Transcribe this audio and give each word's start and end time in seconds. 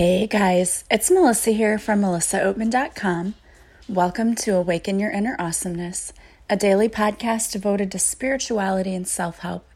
Hey 0.00 0.26
guys, 0.26 0.84
it's 0.90 1.10
Melissa 1.10 1.50
here 1.50 1.78
from 1.78 2.00
melissaoatman.com. 2.00 3.34
Welcome 3.86 4.34
to 4.36 4.56
Awaken 4.56 4.98
Your 4.98 5.10
Inner 5.10 5.36
Awesomeness, 5.38 6.14
a 6.48 6.56
daily 6.56 6.88
podcast 6.88 7.52
devoted 7.52 7.92
to 7.92 7.98
spirituality 7.98 8.94
and 8.94 9.06
self 9.06 9.40
help. 9.40 9.68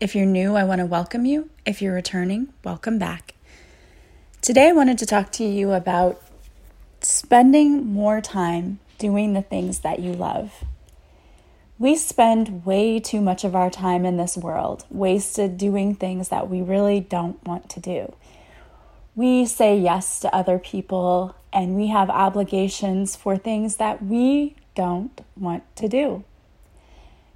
If 0.00 0.16
you're 0.16 0.26
new, 0.26 0.56
I 0.56 0.64
want 0.64 0.80
to 0.80 0.86
welcome 0.86 1.24
you. 1.24 1.50
If 1.64 1.80
you're 1.80 1.94
returning, 1.94 2.52
welcome 2.64 2.98
back. 2.98 3.34
Today, 4.40 4.70
I 4.70 4.72
wanted 4.72 4.98
to 4.98 5.06
talk 5.06 5.30
to 5.34 5.44
you 5.44 5.70
about 5.70 6.20
spending 7.00 7.86
more 7.86 8.20
time 8.20 8.80
doing 8.98 9.34
the 9.34 9.42
things 9.42 9.78
that 9.82 10.00
you 10.00 10.12
love. 10.12 10.64
We 11.78 11.94
spend 11.94 12.66
way 12.66 12.98
too 12.98 13.20
much 13.20 13.44
of 13.44 13.54
our 13.54 13.70
time 13.70 14.04
in 14.04 14.16
this 14.16 14.36
world 14.36 14.84
wasted 14.90 15.56
doing 15.56 15.94
things 15.94 16.28
that 16.30 16.50
we 16.50 16.60
really 16.60 16.98
don't 16.98 17.40
want 17.46 17.70
to 17.70 17.78
do 17.78 18.16
we 19.20 19.44
say 19.44 19.76
yes 19.76 20.18
to 20.18 20.34
other 20.34 20.58
people 20.58 21.36
and 21.52 21.76
we 21.76 21.88
have 21.88 22.08
obligations 22.08 23.14
for 23.14 23.36
things 23.36 23.76
that 23.76 24.02
we 24.02 24.56
don't 24.74 25.20
want 25.36 25.62
to 25.76 25.86
do. 25.86 26.24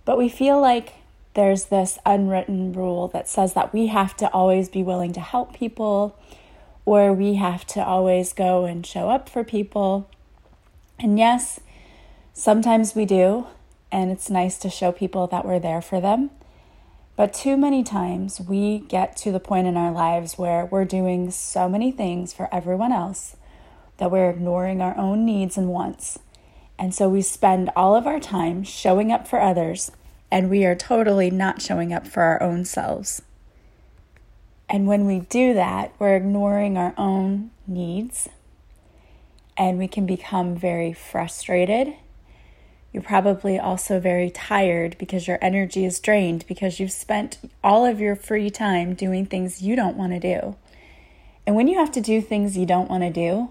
But 0.07 0.17
we 0.17 0.31
feel 0.31 0.59
like 0.59 0.95
there's 1.35 1.67
this 1.67 1.99
unwritten 2.07 2.73
rule 2.73 3.09
that 3.09 3.29
says 3.29 3.53
that 3.53 3.75
we 3.75 3.89
have 3.89 4.17
to 4.17 4.31
always 4.31 4.71
be 4.71 4.83
willing 4.83 5.13
to 5.13 5.21
help 5.21 5.53
people 5.53 6.19
or 6.87 7.13
we 7.13 7.35
have 7.35 7.67
to 7.67 7.85
always 7.85 8.33
go 8.33 8.65
and 8.65 8.87
show 8.87 9.11
up 9.11 9.29
for 9.29 9.45
people. 9.45 10.09
And 10.99 11.19
yes, 11.19 11.61
sometimes 12.33 12.95
we 12.95 13.05
do, 13.05 13.47
and 13.93 14.11
it's 14.11 14.31
nice 14.31 14.57
to 14.61 14.71
show 14.71 14.91
people 14.91 15.27
that 15.27 15.45
we're 15.45 15.61
there 15.61 15.83
for 15.83 16.01
them. 16.01 16.31
But 17.17 17.33
too 17.33 17.57
many 17.57 17.85
times 17.85 18.41
we 18.41 18.81
get 18.81 19.17
to 19.19 19.31
the 19.31 19.39
point 19.39 19.69
in 19.69 19.77
our 19.77 19.93
lives 19.93 20.37
where 20.37 20.67
we're 20.67 20.85
doing 20.85 21.31
so 21.31 21.69
many 21.69 21.93
things 21.93 22.33
for 22.33 22.53
everyone 22.53 22.93
else 22.93 23.37
that 23.99 24.11
we're 24.11 24.31
ignoring 24.31 24.81
our 24.81 24.97
own 24.99 25.25
needs 25.25 25.57
and 25.57 25.69
wants. 25.69 26.19
And 26.77 26.93
so 26.93 27.09
we 27.09 27.23
spend 27.23 27.71
all 27.77 27.95
of 27.95 28.09
our 28.09 28.19
time 28.19 28.65
showing 28.65 29.13
up 29.13 29.29
for 29.29 29.41
others, 29.41 29.93
and 30.29 30.51
we 30.51 30.65
are 30.65 30.75
totally 30.75 31.31
not 31.31 31.63
showing 31.63 31.93
up 31.93 32.05
for 32.09 32.25
our 32.25 32.43
own 32.43 32.65
selves. 32.65 33.23
And 34.69 34.89
when 34.89 35.07
we 35.07 35.21
do 35.21 35.55
that, 35.55 35.93
we're 36.01 36.17
ignoring 36.17 36.77
our 36.77 36.95
own 36.99 37.53
needs, 37.69 38.29
and 39.57 39.79
we 39.79 39.87
can 39.87 40.05
become 40.05 40.57
very 40.57 40.93
frustrated 40.93 41.95
you're 42.95 43.03
probably 43.03 43.59
also 43.59 43.99
very 43.99 44.31
tired 44.31 44.97
because 44.99 45.27
your 45.27 45.41
energy 45.43 45.85
is 45.85 45.99
drained 45.99 46.47
because 46.47 46.79
you've 46.79 46.93
spent 46.93 47.39
all 47.65 47.85
of 47.85 47.99
your 47.99 48.15
free 48.15 48.51
time 48.51 48.95
doing 48.95 49.27
things 49.27 49.61
you 49.61 49.75
don't 49.75 49.97
want 49.97 50.13
to 50.13 50.21
do. 50.21 50.55
And 51.45 51.57
when 51.57 51.67
you 51.67 51.77
have 51.77 51.91
to 51.91 52.01
do 52.01 52.21
things 52.21 52.57
you 52.57 52.65
don't 52.65 52.89
want 52.89 53.03
to 53.03 53.11
do, 53.11 53.51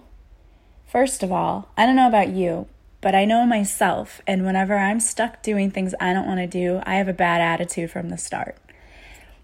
first 0.88 1.24
of 1.24 1.32
all, 1.34 1.68
I 1.76 1.86
don't 1.86 1.98
know 1.98 2.08
about 2.08 2.30
you, 2.30 2.68
but 3.02 3.14
I 3.14 3.26
know 3.26 3.46
myself. 3.46 4.22
And 4.26 4.46
whenever 4.46 4.78
I'm 4.78 5.02
stuck 5.02 5.44
doing 5.44 5.70
things 5.70 5.94
I 6.00 6.14
don't 6.14 6.26
want 6.26 6.40
to 6.40 6.48
do, 6.48 6.82
I 6.86 6.96
have 6.96 7.10
a 7.10 7.14
bad 7.14 7.42
attitude 7.42 7.92
from 7.92 8.08
the 8.08 8.18
start. 8.18 8.56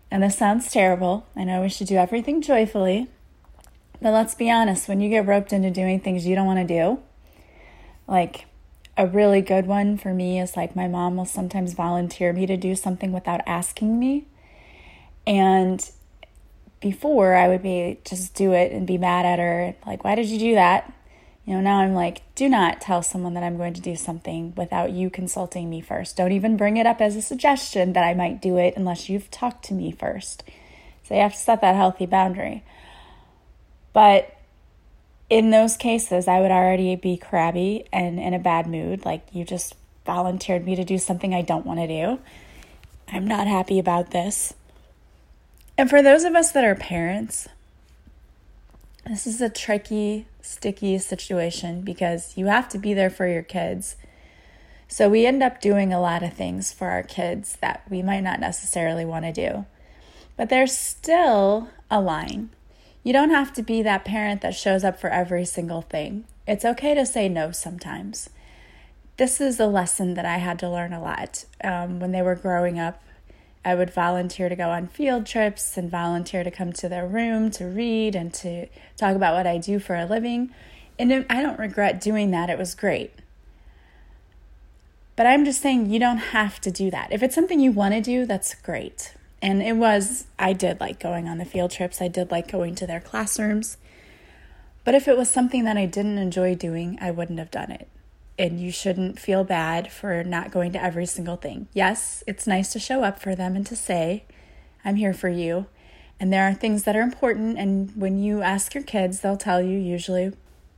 And 0.09 0.23
this 0.23 0.37
sounds 0.37 0.71
terrible. 0.71 1.27
I 1.35 1.43
know 1.43 1.61
we 1.61 1.67
should 1.67 1.87
do 1.87 1.97
everything 1.97 2.41
joyfully. 2.41 3.09
But 4.01 4.13
let's 4.13 4.33
be 4.33 4.49
honest, 4.49 4.87
when 4.87 5.01
you 5.01 5.09
get 5.09 5.27
roped 5.27 5.51
into 5.51 5.71
doing 5.71 5.99
things 5.99 6.25
you 6.25 6.35
don't 6.35 6.47
want 6.47 6.65
to 6.65 6.73
do, 6.73 6.99
like 8.07 8.45
a 8.99 9.07
really 9.07 9.41
good 9.41 9.65
one 9.65 9.97
for 9.97 10.13
me 10.13 10.41
is 10.41 10.57
like 10.57 10.75
my 10.75 10.89
mom 10.89 11.15
will 11.15 11.23
sometimes 11.23 11.73
volunteer 11.73 12.33
me 12.33 12.45
to 12.45 12.57
do 12.57 12.75
something 12.75 13.13
without 13.13 13.39
asking 13.47 13.97
me. 13.97 14.27
And 15.25 15.89
before 16.81 17.33
I 17.33 17.47
would 17.47 17.63
be 17.63 18.01
just 18.03 18.35
do 18.35 18.51
it 18.51 18.73
and 18.73 18.85
be 18.85 18.97
mad 18.97 19.25
at 19.25 19.39
her, 19.39 19.73
like, 19.87 20.03
why 20.03 20.15
did 20.15 20.27
you 20.27 20.37
do 20.37 20.55
that? 20.55 20.91
You 21.45 21.53
know, 21.53 21.61
now 21.61 21.79
I'm 21.79 21.93
like, 21.93 22.23
do 22.35 22.49
not 22.49 22.81
tell 22.81 23.01
someone 23.01 23.35
that 23.35 23.43
I'm 23.43 23.55
going 23.55 23.73
to 23.73 23.81
do 23.81 23.95
something 23.95 24.53
without 24.55 24.91
you 24.91 25.09
consulting 25.09 25.69
me 25.69 25.79
first. 25.79 26.17
Don't 26.17 26.33
even 26.33 26.57
bring 26.57 26.75
it 26.75 26.85
up 26.85 26.99
as 26.99 27.15
a 27.15 27.21
suggestion 27.21 27.93
that 27.93 28.03
I 28.03 28.13
might 28.13 28.41
do 28.41 28.57
it 28.57 28.73
unless 28.75 29.07
you've 29.07 29.31
talked 29.31 29.63
to 29.65 29.73
me 29.73 29.93
first. 29.93 30.43
So 31.03 31.15
you 31.15 31.21
have 31.21 31.31
to 31.31 31.39
set 31.39 31.61
that 31.61 31.77
healthy 31.77 32.05
boundary. 32.05 32.65
But 33.93 34.35
in 35.29 35.51
those 35.51 35.77
cases, 35.77 36.27
I 36.27 36.41
would 36.41 36.51
already 36.51 36.95
be 36.95 37.17
crabby 37.17 37.85
and 37.93 38.19
in 38.19 38.33
a 38.33 38.39
bad 38.39 38.67
mood. 38.67 39.05
Like, 39.05 39.27
you 39.31 39.45
just 39.45 39.75
volunteered 40.05 40.65
me 40.65 40.75
to 40.75 40.83
do 40.83 40.97
something 40.97 41.33
I 41.33 41.41
don't 41.41 41.65
want 41.65 41.79
to 41.79 41.87
do. 41.87 42.19
I'm 43.07 43.27
not 43.27 43.47
happy 43.47 43.79
about 43.79 44.11
this. 44.11 44.53
And 45.77 45.89
for 45.89 46.01
those 46.01 46.23
of 46.23 46.35
us 46.35 46.51
that 46.51 46.63
are 46.63 46.75
parents, 46.75 47.47
this 49.05 49.25
is 49.25 49.39
a 49.39 49.49
tricky, 49.49 50.27
sticky 50.41 50.97
situation 50.97 51.81
because 51.81 52.35
you 52.35 52.47
have 52.47 52.67
to 52.69 52.77
be 52.77 52.93
there 52.93 53.09
for 53.09 53.27
your 53.27 53.43
kids. 53.43 53.95
So 54.87 55.07
we 55.07 55.25
end 55.25 55.43
up 55.43 55.61
doing 55.61 55.93
a 55.93 56.01
lot 56.01 56.23
of 56.23 56.33
things 56.33 56.73
for 56.73 56.89
our 56.89 57.03
kids 57.03 57.57
that 57.61 57.83
we 57.89 58.01
might 58.01 58.21
not 58.21 58.39
necessarily 58.39 59.05
want 59.05 59.25
to 59.25 59.31
do. 59.31 59.65
But 60.35 60.49
there's 60.49 60.75
still 60.75 61.69
a 61.91 62.01
line 62.01 62.49
you 63.03 63.13
don't 63.13 63.29
have 63.29 63.53
to 63.53 63.63
be 63.63 63.81
that 63.81 64.05
parent 64.05 64.41
that 64.41 64.55
shows 64.55 64.83
up 64.83 64.99
for 64.99 65.09
every 65.09 65.45
single 65.45 65.81
thing. 65.81 66.25
It's 66.47 66.65
okay 66.65 66.93
to 66.95 67.05
say 67.05 67.29
no 67.29 67.51
sometimes. 67.51 68.29
This 69.17 69.39
is 69.41 69.59
a 69.59 69.67
lesson 69.67 70.13
that 70.13 70.25
I 70.25 70.37
had 70.37 70.59
to 70.59 70.69
learn 70.69 70.93
a 70.93 71.01
lot. 71.01 71.45
Um, 71.63 71.99
when 71.99 72.11
they 72.11 72.21
were 72.21 72.35
growing 72.35 72.79
up, 72.79 73.01
I 73.63 73.75
would 73.75 73.89
volunteer 73.89 74.49
to 74.49 74.55
go 74.55 74.69
on 74.69 74.87
field 74.87 75.25
trips 75.25 75.77
and 75.77 75.91
volunteer 75.91 76.43
to 76.43 76.51
come 76.51 76.71
to 76.73 76.89
their 76.89 77.05
room 77.05 77.51
to 77.51 77.65
read 77.65 78.15
and 78.15 78.33
to 78.35 78.67
talk 78.95 79.15
about 79.15 79.35
what 79.35 79.45
I 79.45 79.57
do 79.57 79.79
for 79.79 79.95
a 79.95 80.05
living. 80.05 80.53
And 80.97 81.25
I 81.29 81.41
don't 81.41 81.59
regret 81.59 82.01
doing 82.01 82.31
that, 82.31 82.49
it 82.49 82.57
was 82.57 82.75
great. 82.75 83.13
But 85.15 85.27
I'm 85.27 85.43
just 85.43 85.61
saying 85.61 85.89
you 85.89 85.99
don't 85.99 86.17
have 86.17 86.61
to 86.61 86.71
do 86.71 86.89
that. 86.91 87.11
If 87.11 87.21
it's 87.21 87.35
something 87.35 87.59
you 87.59 87.71
want 87.71 87.93
to 87.93 88.01
do, 88.01 88.25
that's 88.25 88.55
great. 88.55 89.13
And 89.41 89.61
it 89.61 89.77
was, 89.77 90.27
I 90.37 90.53
did 90.53 90.79
like 90.79 90.99
going 90.99 91.27
on 91.27 91.37
the 91.37 91.45
field 91.45 91.71
trips, 91.71 92.01
I 92.01 92.07
did 92.07 92.31
like 92.31 92.51
going 92.51 92.75
to 92.75 92.87
their 92.87 92.99
classrooms. 92.99 93.77
But 94.83 94.95
if 94.95 95.07
it 95.07 95.17
was 95.17 95.29
something 95.29 95.63
that 95.65 95.77
I 95.77 95.85
didn't 95.85 96.17
enjoy 96.17 96.55
doing, 96.55 96.97
I 97.01 97.11
wouldn't 97.11 97.39
have 97.39 97.51
done 97.51 97.71
it. 97.71 97.87
And 98.37 98.59
you 98.59 98.71
shouldn't 98.71 99.19
feel 99.19 99.43
bad 99.43 99.91
for 99.91 100.23
not 100.23 100.51
going 100.51 100.71
to 100.73 100.83
every 100.83 101.05
single 101.05 101.35
thing. 101.35 101.67
Yes, 101.73 102.23
it's 102.25 102.47
nice 102.47 102.71
to 102.73 102.79
show 102.79 103.03
up 103.03 103.19
for 103.19 103.35
them 103.35 103.55
and 103.55 103.65
to 103.67 103.75
say, 103.75 104.23
I'm 104.83 104.95
here 104.95 105.13
for 105.13 105.29
you. 105.29 105.67
And 106.19 106.33
there 106.33 106.47
are 106.47 106.53
things 106.53 106.83
that 106.83 106.95
are 106.95 107.01
important. 107.01 107.57
And 107.57 107.91
when 107.95 108.17
you 108.17 108.41
ask 108.41 108.73
your 108.73 108.83
kids, 108.83 109.19
they'll 109.19 109.37
tell 109.37 109.61
you 109.61 109.77
usually 109.77 110.33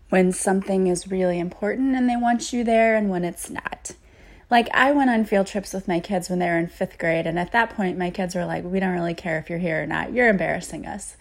when 0.10 0.32
something 0.32 0.88
is 0.88 1.10
really 1.10 1.40
important 1.40 1.96
and 1.96 2.10
they 2.10 2.18
want 2.18 2.52
you 2.52 2.64
there 2.64 2.96
and 2.96 3.10
when 3.10 3.24
it's 3.24 3.50
not. 3.50 3.94
Like, 4.52 4.68
I 4.74 4.92
went 4.92 5.10
on 5.10 5.24
field 5.24 5.48
trips 5.48 5.72
with 5.72 5.88
my 5.88 6.02
kids 6.02 6.30
when 6.30 6.40
they 6.40 6.48
were 6.48 6.60
in 6.60 6.68
fifth 6.68 6.98
grade, 6.98 7.26
and 7.26 7.40
at 7.40 7.54
that 7.54 7.70
point, 7.70 7.98
my 7.98 8.10
kids 8.10 8.36
were 8.36 8.46
like, 8.46 8.66
We 8.66 8.82
don't 8.82 8.94
really 8.94 9.14
care 9.14 9.40
if 9.40 9.50
you're 9.50 9.60
here 9.60 9.82
or 9.82 9.88
not. 9.88 10.12
You're 10.12 10.28
embarrassing 10.28 10.86
us. 10.86 11.16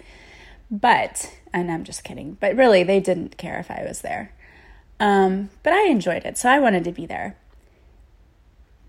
But, 0.68 1.32
and 1.52 1.70
I'm 1.70 1.84
just 1.84 2.02
kidding, 2.02 2.36
but 2.40 2.56
really, 2.56 2.82
they 2.82 2.98
didn't 2.98 3.36
care 3.36 3.58
if 3.60 3.70
I 3.70 3.84
was 3.86 4.02
there. 4.02 4.32
Um, 4.98 5.50
but 5.62 5.72
I 5.72 5.86
enjoyed 5.86 6.24
it, 6.24 6.38
so 6.38 6.50
I 6.50 6.58
wanted 6.58 6.82
to 6.84 6.92
be 6.92 7.06
there. 7.06 7.36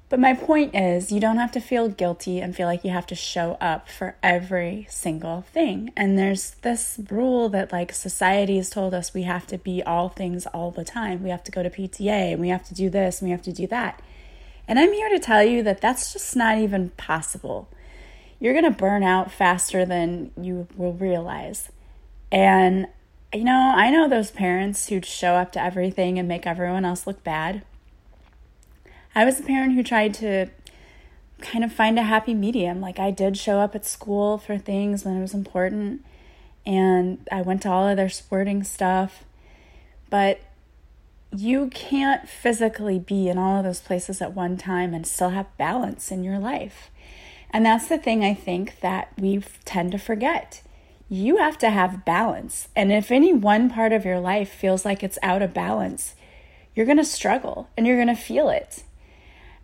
But 0.09 0.19
my 0.19 0.33
point 0.33 0.75
is, 0.75 1.11
you 1.11 1.21
don't 1.21 1.37
have 1.37 1.53
to 1.53 1.61
feel 1.61 1.87
guilty 1.87 2.39
and 2.39 2.55
feel 2.55 2.67
like 2.67 2.83
you 2.83 2.89
have 2.89 3.07
to 3.07 3.15
show 3.15 3.57
up 3.61 3.87
for 3.87 4.17
every 4.21 4.87
single 4.89 5.43
thing. 5.53 5.93
And 5.95 6.17
there's 6.17 6.55
this 6.63 6.99
rule 7.09 7.47
that, 7.49 7.71
like, 7.71 7.93
society 7.93 8.57
has 8.57 8.71
told 8.71 8.93
us 8.93 9.13
we 9.13 9.23
have 9.23 9.47
to 9.47 9.57
be 9.57 9.81
all 9.83 10.09
things 10.09 10.47
all 10.47 10.71
the 10.71 10.83
time. 10.83 11.23
We 11.23 11.29
have 11.29 11.43
to 11.45 11.51
go 11.51 11.63
to 11.63 11.69
PTA 11.69 12.33
and 12.33 12.41
we 12.41 12.49
have 12.49 12.67
to 12.67 12.73
do 12.73 12.89
this 12.89 13.21
and 13.21 13.29
we 13.29 13.31
have 13.31 13.43
to 13.43 13.53
do 13.53 13.67
that. 13.67 14.01
And 14.71 14.79
I'm 14.79 14.93
here 14.93 15.09
to 15.09 15.19
tell 15.19 15.43
you 15.43 15.63
that 15.63 15.81
that's 15.81 16.13
just 16.13 16.33
not 16.33 16.57
even 16.57 16.91
possible. 16.91 17.67
You're 18.39 18.53
going 18.53 18.63
to 18.63 18.71
burn 18.71 19.03
out 19.03 19.29
faster 19.29 19.85
than 19.85 20.31
you 20.39 20.65
will 20.77 20.93
realize. 20.93 21.67
And, 22.31 22.87
you 23.33 23.43
know, 23.43 23.73
I 23.75 23.89
know 23.89 24.07
those 24.07 24.31
parents 24.31 24.87
who 24.87 25.01
show 25.01 25.33
up 25.33 25.51
to 25.51 25.61
everything 25.61 26.17
and 26.17 26.25
make 26.25 26.47
everyone 26.47 26.85
else 26.85 27.05
look 27.05 27.21
bad. 27.21 27.63
I 29.13 29.25
was 29.25 29.41
a 29.41 29.43
parent 29.43 29.73
who 29.73 29.83
tried 29.83 30.13
to 30.13 30.47
kind 31.41 31.65
of 31.65 31.73
find 31.73 31.99
a 31.99 32.03
happy 32.03 32.33
medium. 32.33 32.79
Like, 32.79 32.97
I 32.97 33.11
did 33.11 33.37
show 33.37 33.59
up 33.59 33.75
at 33.75 33.85
school 33.85 34.37
for 34.37 34.57
things 34.57 35.03
when 35.03 35.17
it 35.17 35.21
was 35.21 35.33
important, 35.33 36.05
and 36.65 37.27
I 37.29 37.41
went 37.41 37.63
to 37.63 37.69
all 37.69 37.89
of 37.89 37.97
their 37.97 38.07
sporting 38.07 38.63
stuff. 38.63 39.25
But 40.09 40.39
you 41.35 41.67
can't 41.67 42.27
physically 42.27 42.99
be 42.99 43.29
in 43.29 43.37
all 43.37 43.57
of 43.57 43.63
those 43.63 43.79
places 43.79 44.21
at 44.21 44.33
one 44.33 44.57
time 44.57 44.93
and 44.93 45.07
still 45.07 45.29
have 45.29 45.57
balance 45.57 46.11
in 46.11 46.23
your 46.23 46.39
life. 46.39 46.89
And 47.51 47.65
that's 47.65 47.87
the 47.87 47.97
thing 47.97 48.23
I 48.23 48.33
think 48.33 48.79
that 48.81 49.11
we 49.17 49.43
tend 49.65 49.91
to 49.93 49.97
forget. 49.97 50.61
You 51.09 51.37
have 51.37 51.57
to 51.59 51.69
have 51.69 52.05
balance. 52.05 52.69
And 52.75 52.91
if 52.91 53.11
any 53.11 53.33
one 53.33 53.69
part 53.69 53.91
of 53.91 54.05
your 54.05 54.19
life 54.19 54.49
feels 54.49 54.85
like 54.85 55.03
it's 55.03 55.19
out 55.21 55.41
of 55.41 55.53
balance, 55.53 56.15
you're 56.75 56.85
going 56.85 56.97
to 56.97 57.05
struggle 57.05 57.69
and 57.75 57.85
you're 57.85 57.97
going 57.97 58.07
to 58.07 58.15
feel 58.15 58.49
it. 58.49 58.83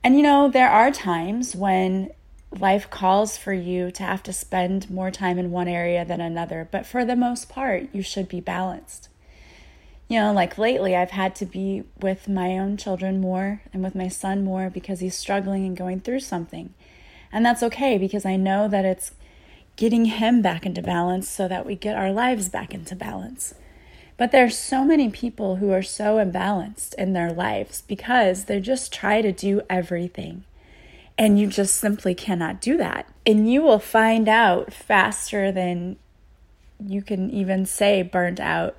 And 0.04 0.16
you 0.16 0.24
know, 0.24 0.50
there 0.50 0.70
are 0.70 0.92
times 0.92 1.56
when 1.56 2.12
life 2.58 2.90
calls 2.90 3.38
for 3.38 3.54
you 3.54 3.92
to 3.92 4.04
have 4.04 4.24
to 4.24 4.34
spend 4.34 4.90
more 4.90 5.12
time 5.12 5.38
in 5.38 5.52
one 5.52 5.68
area 5.68 6.06
than 6.06 6.22
another, 6.22 6.68
but 6.72 6.86
for 6.86 7.04
the 7.04 7.16
most 7.16 7.50
part, 7.50 7.88
you 7.94 8.02
should 8.02 8.30
be 8.30 8.40
balanced. 8.40 9.10
You 10.08 10.22
know, 10.22 10.32
like 10.32 10.58
lately, 10.58 10.96
I've 10.96 11.12
had 11.12 11.36
to 11.36 11.46
be 11.46 11.84
with 12.00 12.30
my 12.30 12.58
own 12.58 12.78
children 12.78 13.20
more 13.20 13.62
and 13.74 13.84
with 13.84 13.94
my 13.94 14.08
son 14.08 14.44
more 14.44 14.70
because 14.70 15.02
he's 15.02 15.18
struggling 15.18 15.66
and 15.66 15.76
going 15.76 16.00
through 16.00 16.22
something. 16.22 16.74
And 17.32 17.46
that's 17.46 17.64
okay 17.64 17.98
because 17.98 18.26
I 18.26 18.38
know 18.38 18.70
that 18.70 18.86
it's 18.86 19.12
getting 19.76 20.06
him 20.06 20.42
back 20.42 20.66
into 20.66 20.82
balance 20.82 21.30
so 21.30 21.48
that 21.48 21.66
we 21.66 21.76
get 21.76 21.98
our 21.98 22.12
lives 22.12 22.48
back 22.48 22.74
into 22.74 22.96
balance. 22.96 23.54
But 24.16 24.32
there 24.32 24.46
are 24.46 24.50
so 24.50 24.84
many 24.84 25.10
people 25.10 25.58
who 25.58 25.72
are 25.72 25.84
so 25.84 26.18
imbalanced 26.18 26.96
in 26.96 27.14
their 27.14 27.32
lives 27.32 27.84
because 27.88 28.46
they 28.46 28.60
just 28.60 28.92
try 28.92 29.22
to 29.22 29.32
do 29.32 29.62
everything. 29.70 30.44
And 31.18 31.40
you 31.40 31.48
just 31.48 31.76
simply 31.76 32.16
cannot 32.16 32.62
do 32.62 32.78
that. 32.78 33.08
And 33.26 33.52
you 33.52 33.62
will 33.62 33.80
find 33.80 34.28
out 34.28 34.74
faster 34.74 35.52
than 35.52 35.98
you 36.84 37.02
can 37.02 37.30
even 37.30 37.66
say 37.66 38.02
burnt 38.02 38.40
out 38.40 38.78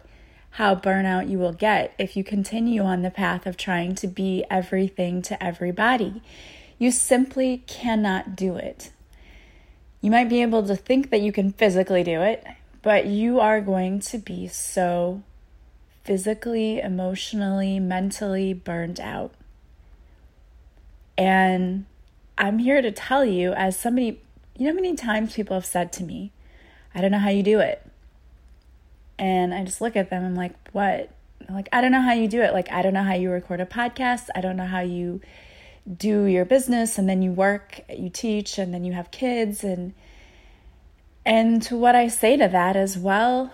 how 0.58 0.74
burnout 0.74 1.30
you 1.30 1.38
will 1.38 1.52
get 1.52 1.94
if 2.00 2.16
you 2.16 2.24
continue 2.24 2.82
on 2.82 3.02
the 3.02 3.12
path 3.12 3.46
of 3.46 3.56
trying 3.56 3.94
to 3.94 4.08
be 4.08 4.44
everything 4.50 5.22
to 5.22 5.40
everybody. 5.40 6.20
You 6.78 6.90
simply 6.90 7.62
cannot 7.68 8.34
do 8.34 8.56
it. 8.56 8.90
You 10.00 10.10
might 10.10 10.28
be 10.28 10.42
able 10.42 10.66
to 10.66 10.74
think 10.74 11.10
that 11.10 11.20
you 11.20 11.30
can 11.30 11.52
physically 11.52 12.02
do 12.02 12.22
it, 12.22 12.44
but 12.82 13.06
you 13.06 13.38
are 13.38 13.60
going 13.60 14.00
to 14.00 14.18
be 14.18 14.48
so 14.48 15.22
physically, 16.02 16.80
emotionally, 16.80 17.78
mentally 17.78 18.52
burned 18.52 18.98
out. 18.98 19.32
And 21.16 21.86
I'm 22.36 22.58
here 22.58 22.82
to 22.82 22.90
tell 22.90 23.24
you, 23.24 23.52
as 23.52 23.78
somebody, 23.78 24.22
you 24.56 24.66
know, 24.66 24.74
many 24.74 24.96
times 24.96 25.34
people 25.36 25.54
have 25.54 25.66
said 25.66 25.92
to 25.92 26.02
me, 26.02 26.32
I 26.96 27.00
don't 27.00 27.12
know 27.12 27.20
how 27.20 27.30
you 27.30 27.44
do 27.44 27.60
it. 27.60 27.87
And 29.18 29.52
I 29.52 29.64
just 29.64 29.80
look 29.80 29.96
at 29.96 30.10
them, 30.10 30.24
I'm 30.24 30.34
like, 30.34 30.54
what? 30.72 31.10
I'm 31.48 31.54
like, 31.54 31.68
I 31.72 31.80
don't 31.80 31.92
know 31.92 32.02
how 32.02 32.12
you 32.12 32.28
do 32.28 32.42
it. 32.42 32.52
Like, 32.52 32.70
I 32.70 32.82
don't 32.82 32.94
know 32.94 33.02
how 33.02 33.14
you 33.14 33.30
record 33.30 33.60
a 33.60 33.66
podcast. 33.66 34.28
I 34.34 34.40
don't 34.40 34.56
know 34.56 34.66
how 34.66 34.80
you 34.80 35.20
do 35.96 36.24
your 36.24 36.44
business 36.44 36.98
and 36.98 37.08
then 37.08 37.22
you 37.22 37.32
work, 37.32 37.80
you 37.88 38.10
teach, 38.10 38.58
and 38.58 38.72
then 38.72 38.84
you 38.84 38.92
have 38.92 39.10
kids. 39.10 39.64
And, 39.64 39.94
and 41.24 41.62
to 41.62 41.76
what 41.76 41.96
I 41.96 42.08
say 42.08 42.36
to 42.36 42.48
that 42.48 42.76
is, 42.76 42.98
well, 42.98 43.52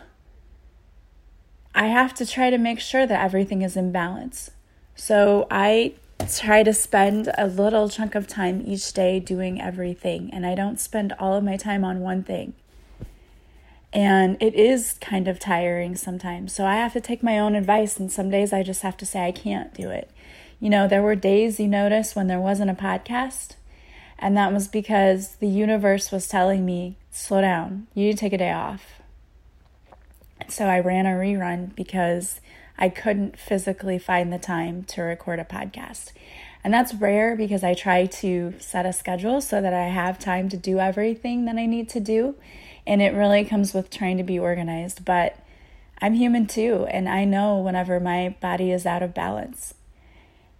I 1.74 1.86
have 1.86 2.14
to 2.14 2.26
try 2.26 2.50
to 2.50 2.58
make 2.58 2.80
sure 2.80 3.06
that 3.06 3.22
everything 3.22 3.62
is 3.62 3.76
in 3.76 3.90
balance. 3.92 4.50
So 4.94 5.46
I 5.50 5.94
try 6.32 6.62
to 6.62 6.72
spend 6.72 7.32
a 7.36 7.46
little 7.46 7.88
chunk 7.88 8.14
of 8.14 8.26
time 8.26 8.62
each 8.64 8.92
day 8.92 9.18
doing 9.18 9.60
everything, 9.60 10.30
and 10.32 10.46
I 10.46 10.54
don't 10.54 10.78
spend 10.78 11.12
all 11.18 11.34
of 11.34 11.44
my 11.44 11.56
time 11.56 11.84
on 11.84 12.00
one 12.00 12.22
thing. 12.22 12.54
And 13.94 14.36
it 14.42 14.54
is 14.54 14.94
kind 15.00 15.28
of 15.28 15.38
tiring 15.38 15.94
sometimes. 15.94 16.52
So 16.52 16.66
I 16.66 16.74
have 16.74 16.92
to 16.94 17.00
take 17.00 17.22
my 17.22 17.38
own 17.38 17.54
advice, 17.54 17.98
and 17.98 18.10
some 18.10 18.28
days 18.28 18.52
I 18.52 18.64
just 18.64 18.82
have 18.82 18.96
to 18.96 19.06
say 19.06 19.24
I 19.24 19.32
can't 19.32 19.72
do 19.72 19.88
it. 19.88 20.10
You 20.58 20.68
know, 20.68 20.88
there 20.88 21.02
were 21.02 21.14
days 21.14 21.60
you 21.60 21.68
notice 21.68 22.16
when 22.16 22.26
there 22.26 22.40
wasn't 22.40 22.70
a 22.70 22.74
podcast, 22.74 23.54
and 24.18 24.36
that 24.36 24.52
was 24.52 24.66
because 24.66 25.36
the 25.36 25.46
universe 25.46 26.10
was 26.10 26.26
telling 26.26 26.66
me, 26.66 26.96
slow 27.12 27.40
down, 27.40 27.86
you 27.94 28.06
need 28.06 28.12
to 28.12 28.18
take 28.18 28.32
a 28.32 28.38
day 28.38 28.50
off. 28.50 29.00
So 30.48 30.66
I 30.66 30.80
ran 30.80 31.06
a 31.06 31.10
rerun 31.10 31.74
because 31.76 32.40
I 32.76 32.88
couldn't 32.88 33.38
physically 33.38 33.98
find 33.98 34.32
the 34.32 34.38
time 34.38 34.82
to 34.84 35.02
record 35.02 35.38
a 35.38 35.44
podcast. 35.44 36.10
And 36.64 36.74
that's 36.74 36.94
rare 36.94 37.36
because 37.36 37.62
I 37.62 37.74
try 37.74 38.06
to 38.06 38.54
set 38.58 38.86
a 38.86 38.92
schedule 38.92 39.40
so 39.40 39.60
that 39.60 39.74
I 39.74 39.88
have 39.88 40.18
time 40.18 40.48
to 40.48 40.56
do 40.56 40.80
everything 40.80 41.44
that 41.44 41.56
I 41.56 41.66
need 41.66 41.88
to 41.90 42.00
do. 42.00 42.34
And 42.86 43.00
it 43.00 43.14
really 43.14 43.44
comes 43.44 43.72
with 43.72 43.90
trying 43.90 44.16
to 44.18 44.22
be 44.22 44.38
organized. 44.38 45.04
But 45.04 45.38
I'm 46.00 46.14
human 46.14 46.46
too, 46.46 46.86
and 46.90 47.08
I 47.08 47.24
know 47.24 47.58
whenever 47.58 48.00
my 48.00 48.36
body 48.40 48.70
is 48.72 48.84
out 48.84 49.02
of 49.02 49.14
balance. 49.14 49.74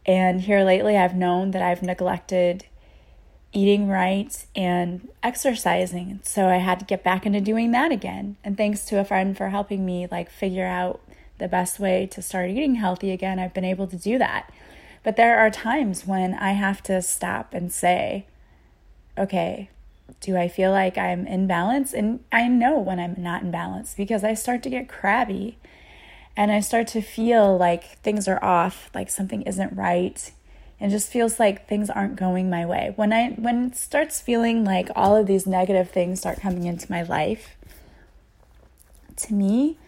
And 0.07 0.43
here 0.43 0.65
lately, 0.65 0.97
I've 0.97 1.15
known 1.15 1.51
that 1.53 1.63
I've 1.63 1.83
neglected 1.83 2.67
eating 3.53 3.89
right 3.89 4.45
and 4.55 5.09
exercising. 5.23 6.21
So 6.25 6.49
I 6.49 6.57
had 6.57 6.81
to 6.81 6.85
get 6.85 7.05
back 7.05 7.25
into 7.25 7.41
doing 7.41 7.71
that 7.71 7.93
again. 7.93 8.37
And 8.43 8.57
thanks 8.57 8.85
to 8.87 8.99
a 8.99 9.05
friend 9.05 9.37
for 9.37 9.49
helping 9.49 9.87
me 9.87 10.09
like 10.11 10.29
figure 10.29 10.67
out 10.67 11.01
the 11.39 11.49
best 11.49 11.79
way 11.79 12.07
to 12.07 12.23
start 12.23 12.51
eating 12.51 12.77
healthy 12.77 13.11
again, 13.11 13.39
I've 13.39 13.55
been 13.55 13.65
able 13.65 13.87
to 13.89 13.97
do 13.97 14.19
that. 14.19 14.53
But 15.03 15.17
there 15.17 15.39
are 15.39 15.51
times 15.51 16.07
when 16.07 16.35
I 16.35 16.53
have 16.53 16.83
to 16.85 17.03
stop 17.03 17.55
and 17.55 17.73
say, 17.73 18.27
okay, 19.19 19.69
do 20.21 20.37
I 20.37 20.49
feel 20.49 20.71
like 20.71 20.97
I'm 20.97 21.27
in 21.27 21.47
balance? 21.47 21.93
And 21.93 22.21
I 22.33 22.49
know 22.49 22.79
when 22.79 22.99
I'm 22.99 23.15
not 23.19 23.43
in 23.43 23.51
balance 23.51 23.95
because 23.95 24.25
I 24.25 24.35
start 24.35 24.63
to 24.65 24.71
get 24.71 24.89
crabby 24.89 25.59
and 26.37 26.51
I 26.51 26.61
start 26.61 26.87
to 26.89 27.01
feel 27.01 27.57
like 27.57 27.99
things 27.99 28.27
are 28.27 28.43
off, 28.43 28.91
like 28.95 29.11
something 29.11 29.43
isn't 29.43 29.77
right. 29.77 30.31
And 30.81 30.91
just 30.91 31.09
feels 31.09 31.39
like 31.39 31.69
things 31.69 31.89
aren't 31.89 32.17
going 32.17 32.51
my 32.51 32.67
way. 32.67 32.93
When 32.97 33.13
I 33.13 33.31
when 33.31 33.67
it 33.67 33.77
starts 33.77 34.21
feeling 34.21 34.65
like 34.65 34.91
all 34.97 35.17
of 35.17 35.27
these 35.27 35.47
negative 35.47 35.91
things 35.91 36.19
start 36.19 36.41
coming 36.41 36.65
into 36.65 36.91
my 36.91 37.03
life, 37.03 37.57
to 39.17 39.33
me, 39.33 39.79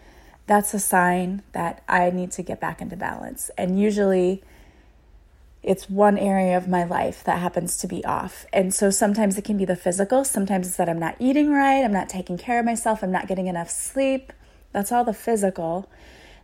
that's 0.47 0.73
a 0.73 0.79
sign 0.79 1.43
that 1.51 1.83
I 1.89 2.09
need 2.09 2.31
to 2.31 2.41
get 2.41 2.61
back 2.61 2.81
into 2.81 2.95
balance. 2.95 3.51
And 3.57 3.79
usually 3.79 4.41
it's 5.67 5.89
one 5.89 6.17
area 6.17 6.55
of 6.55 6.67
my 6.67 6.85
life 6.85 7.23
that 7.25 7.39
happens 7.39 7.77
to 7.79 7.87
be 7.87 8.03
off. 8.05 8.45
And 8.53 8.73
so 8.73 8.89
sometimes 8.89 9.37
it 9.37 9.43
can 9.43 9.57
be 9.57 9.65
the 9.65 9.75
physical, 9.75 10.23
sometimes 10.23 10.67
it's 10.67 10.77
that 10.77 10.87
I'm 10.87 10.99
not 10.99 11.17
eating 11.19 11.51
right, 11.51 11.83
I'm 11.83 11.91
not 11.91 12.07
taking 12.07 12.37
care 12.37 12.59
of 12.59 12.65
myself, 12.65 13.03
I'm 13.03 13.11
not 13.11 13.27
getting 13.27 13.47
enough 13.47 13.69
sleep. 13.69 14.31
That's 14.71 14.91
all 14.91 15.03
the 15.03 15.13
physical. 15.13 15.89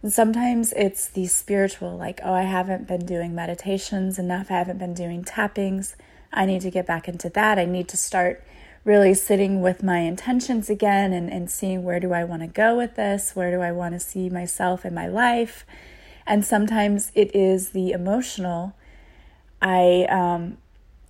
And 0.01 0.11
sometimes 0.11 0.73
it's 0.73 1.07
the 1.07 1.27
spiritual, 1.27 1.97
like, 1.97 2.19
oh, 2.23 2.33
I 2.33 2.41
haven't 2.41 2.85
been 2.85 3.05
doing 3.05 3.33
meditations 3.33 4.19
enough, 4.19 4.51
I 4.51 4.55
haven't 4.55 4.77
been 4.77 4.93
doing 4.93 5.23
tappings. 5.23 5.95
I 6.33 6.45
need 6.45 6.61
to 6.61 6.71
get 6.71 6.85
back 6.85 7.07
into 7.07 7.29
that. 7.29 7.57
I 7.57 7.65
need 7.65 7.87
to 7.89 7.97
start 7.97 8.43
really 8.83 9.13
sitting 9.13 9.61
with 9.61 9.81
my 9.81 9.99
intentions 9.99 10.69
again 10.69 11.13
and, 11.13 11.31
and 11.31 11.49
seeing 11.49 11.83
where 11.83 12.01
do 12.01 12.11
I 12.11 12.25
want 12.25 12.41
to 12.41 12.47
go 12.47 12.75
with 12.75 12.95
this? 12.95 13.35
Where 13.35 13.51
do 13.51 13.61
I 13.61 13.71
want 13.71 13.93
to 13.93 13.99
see 13.99 14.29
myself 14.29 14.83
in 14.83 14.93
my 14.93 15.07
life? 15.07 15.65
And 16.27 16.43
sometimes 16.43 17.11
it 17.15 17.33
is 17.33 17.69
the 17.69 17.91
emotional. 17.91 18.75
I 19.63 20.05
um, 20.09 20.57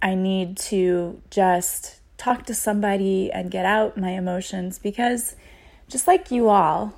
I 0.02 0.16
need 0.16 0.58
to 0.58 1.22
just 1.32 2.00
talk 2.18 2.46
to 2.46 2.54
somebody 2.54 3.32
and 3.32 3.52
get 3.52 3.66
out 3.66 3.98
my 3.98 4.12
emotions 4.12 4.80
because 4.80 5.36
just 5.90 6.08
like 6.08 6.32
you 6.32 6.50
all, 6.50 6.94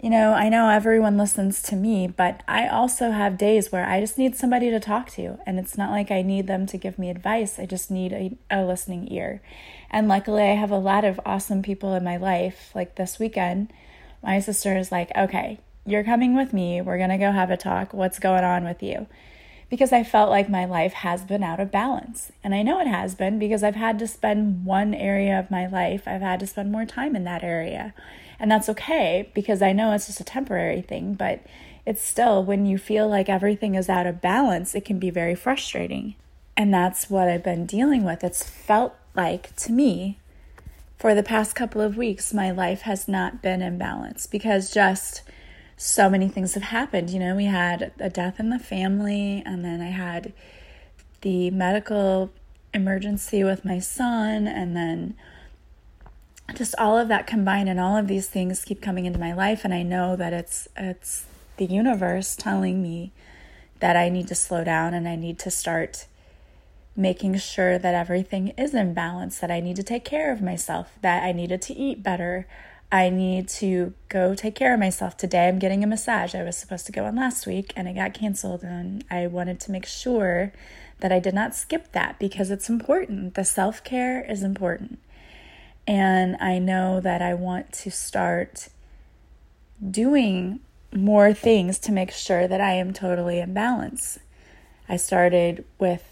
you 0.00 0.10
know, 0.10 0.34
I 0.34 0.50
know 0.50 0.68
everyone 0.68 1.16
listens 1.16 1.62
to 1.62 1.76
me, 1.76 2.06
but 2.06 2.42
I 2.46 2.68
also 2.68 3.10
have 3.10 3.38
days 3.38 3.72
where 3.72 3.86
I 3.88 4.00
just 4.00 4.18
need 4.18 4.36
somebody 4.36 4.70
to 4.70 4.78
talk 4.78 5.10
to. 5.12 5.38
And 5.46 5.58
it's 5.58 5.78
not 5.78 5.90
like 5.90 6.10
I 6.10 6.20
need 6.20 6.46
them 6.46 6.66
to 6.66 6.76
give 6.76 6.98
me 6.98 7.08
advice, 7.08 7.58
I 7.58 7.64
just 7.64 7.90
need 7.90 8.12
a, 8.12 8.36
a 8.50 8.64
listening 8.64 9.10
ear. 9.10 9.40
And 9.90 10.06
luckily, 10.06 10.42
I 10.42 10.54
have 10.54 10.70
a 10.70 10.76
lot 10.76 11.04
of 11.04 11.20
awesome 11.24 11.62
people 11.62 11.94
in 11.94 12.04
my 12.04 12.18
life. 12.18 12.70
Like 12.74 12.96
this 12.96 13.18
weekend, 13.18 13.72
my 14.22 14.40
sister 14.40 14.76
is 14.76 14.92
like, 14.92 15.10
okay, 15.16 15.58
you're 15.86 16.04
coming 16.04 16.34
with 16.34 16.52
me. 16.52 16.82
We're 16.82 16.98
going 16.98 17.10
to 17.10 17.18
go 17.18 17.32
have 17.32 17.50
a 17.50 17.56
talk. 17.56 17.94
What's 17.94 18.18
going 18.18 18.44
on 18.44 18.64
with 18.64 18.82
you? 18.82 19.06
Because 19.70 19.92
I 19.92 20.04
felt 20.04 20.30
like 20.30 20.48
my 20.48 20.64
life 20.64 20.92
has 20.92 21.22
been 21.24 21.42
out 21.42 21.60
of 21.60 21.70
balance. 21.70 22.30
And 22.42 22.54
I 22.54 22.62
know 22.62 22.80
it 22.80 22.86
has 22.86 23.14
been 23.14 23.38
because 23.38 23.62
I've 23.62 23.74
had 23.74 23.98
to 23.98 24.06
spend 24.06 24.64
one 24.64 24.94
area 24.94 25.38
of 25.38 25.50
my 25.50 25.66
life, 25.66 26.06
I've 26.06 26.20
had 26.20 26.40
to 26.40 26.46
spend 26.46 26.70
more 26.70 26.84
time 26.84 27.16
in 27.16 27.24
that 27.24 27.42
area. 27.42 27.94
And 28.38 28.50
that's 28.50 28.68
okay 28.68 29.30
because 29.34 29.62
I 29.62 29.72
know 29.72 29.92
it's 29.92 30.06
just 30.06 30.20
a 30.20 30.24
temporary 30.24 30.82
thing, 30.82 31.14
but 31.14 31.40
it's 31.86 32.02
still 32.02 32.42
when 32.44 32.66
you 32.66 32.78
feel 32.78 33.08
like 33.08 33.28
everything 33.28 33.74
is 33.74 33.88
out 33.88 34.06
of 34.06 34.20
balance, 34.20 34.74
it 34.74 34.84
can 34.84 34.98
be 34.98 35.10
very 35.10 35.34
frustrating. 35.34 36.14
And 36.56 36.72
that's 36.72 37.10
what 37.10 37.28
I've 37.28 37.42
been 37.42 37.66
dealing 37.66 38.04
with. 38.04 38.24
It's 38.24 38.48
felt 38.48 38.94
like 39.14 39.54
to 39.56 39.72
me 39.72 40.18
for 40.98 41.14
the 41.14 41.22
past 41.22 41.54
couple 41.54 41.80
of 41.80 41.96
weeks, 41.96 42.32
my 42.32 42.50
life 42.50 42.82
has 42.82 43.08
not 43.08 43.42
been 43.42 43.60
in 43.60 43.76
balance 43.76 44.26
because 44.26 44.72
just 44.72 45.22
so 45.76 46.08
many 46.08 46.28
things 46.28 46.54
have 46.54 46.64
happened. 46.64 47.10
You 47.10 47.18
know, 47.18 47.34
we 47.34 47.46
had 47.46 47.92
a 47.98 48.10
death 48.10 48.38
in 48.38 48.50
the 48.50 48.58
family, 48.58 49.42
and 49.44 49.64
then 49.64 49.80
I 49.80 49.90
had 49.90 50.32
the 51.22 51.50
medical 51.50 52.30
emergency 52.72 53.44
with 53.44 53.64
my 53.64 53.78
son, 53.78 54.46
and 54.46 54.76
then 54.76 55.14
just 56.54 56.74
all 56.78 56.98
of 56.98 57.08
that 57.08 57.26
combined 57.26 57.68
and 57.68 57.80
all 57.80 57.96
of 57.96 58.06
these 58.06 58.28
things 58.28 58.64
keep 58.64 58.82
coming 58.82 59.06
into 59.06 59.18
my 59.18 59.32
life 59.32 59.64
and 59.64 59.72
I 59.72 59.82
know 59.82 60.14
that 60.14 60.34
it's 60.34 60.68
it's 60.76 61.24
the 61.56 61.64
universe 61.64 62.36
telling 62.36 62.82
me 62.82 63.12
that 63.80 63.96
I 63.96 64.08
need 64.08 64.28
to 64.28 64.34
slow 64.34 64.64
down 64.64 64.94
and 64.94 65.08
I 65.08 65.16
need 65.16 65.38
to 65.40 65.50
start 65.50 66.06
making 66.96 67.36
sure 67.38 67.78
that 67.78 67.94
everything 67.94 68.48
is 68.56 68.72
in 68.72 68.94
balance, 68.94 69.38
that 69.38 69.50
I 69.50 69.60
need 69.60 69.76
to 69.76 69.82
take 69.82 70.04
care 70.04 70.32
of 70.32 70.40
myself, 70.40 70.92
that 71.02 71.24
I 71.24 71.32
needed 71.32 71.60
to 71.62 71.74
eat 71.74 72.02
better. 72.02 72.46
I 72.94 73.10
need 73.10 73.48
to 73.48 73.92
go 74.08 74.36
take 74.36 74.54
care 74.54 74.72
of 74.72 74.78
myself. 74.78 75.16
Today 75.16 75.48
I'm 75.48 75.58
getting 75.58 75.82
a 75.82 75.86
massage. 75.88 76.32
I 76.32 76.44
was 76.44 76.56
supposed 76.56 76.86
to 76.86 76.92
go 76.92 77.06
on 77.06 77.16
last 77.16 77.44
week 77.44 77.72
and 77.74 77.88
it 77.88 77.94
got 77.94 78.14
canceled 78.14 78.62
and 78.62 79.04
I 79.10 79.26
wanted 79.26 79.58
to 79.62 79.72
make 79.72 79.84
sure 79.84 80.52
that 81.00 81.10
I 81.10 81.18
did 81.18 81.34
not 81.34 81.56
skip 81.56 81.90
that 81.90 82.20
because 82.20 82.52
it's 82.52 82.68
important. 82.68 83.34
The 83.34 83.44
self 83.44 83.82
care 83.82 84.24
is 84.24 84.44
important. 84.44 85.00
And 85.88 86.36
I 86.36 86.60
know 86.60 87.00
that 87.00 87.20
I 87.20 87.34
want 87.34 87.72
to 87.72 87.90
start 87.90 88.68
doing 89.84 90.60
more 90.92 91.34
things 91.34 91.80
to 91.80 91.90
make 91.90 92.12
sure 92.12 92.46
that 92.46 92.60
I 92.60 92.74
am 92.74 92.92
totally 92.92 93.40
in 93.40 93.52
balance. 93.52 94.20
I 94.88 94.98
started 94.98 95.64
with 95.80 96.04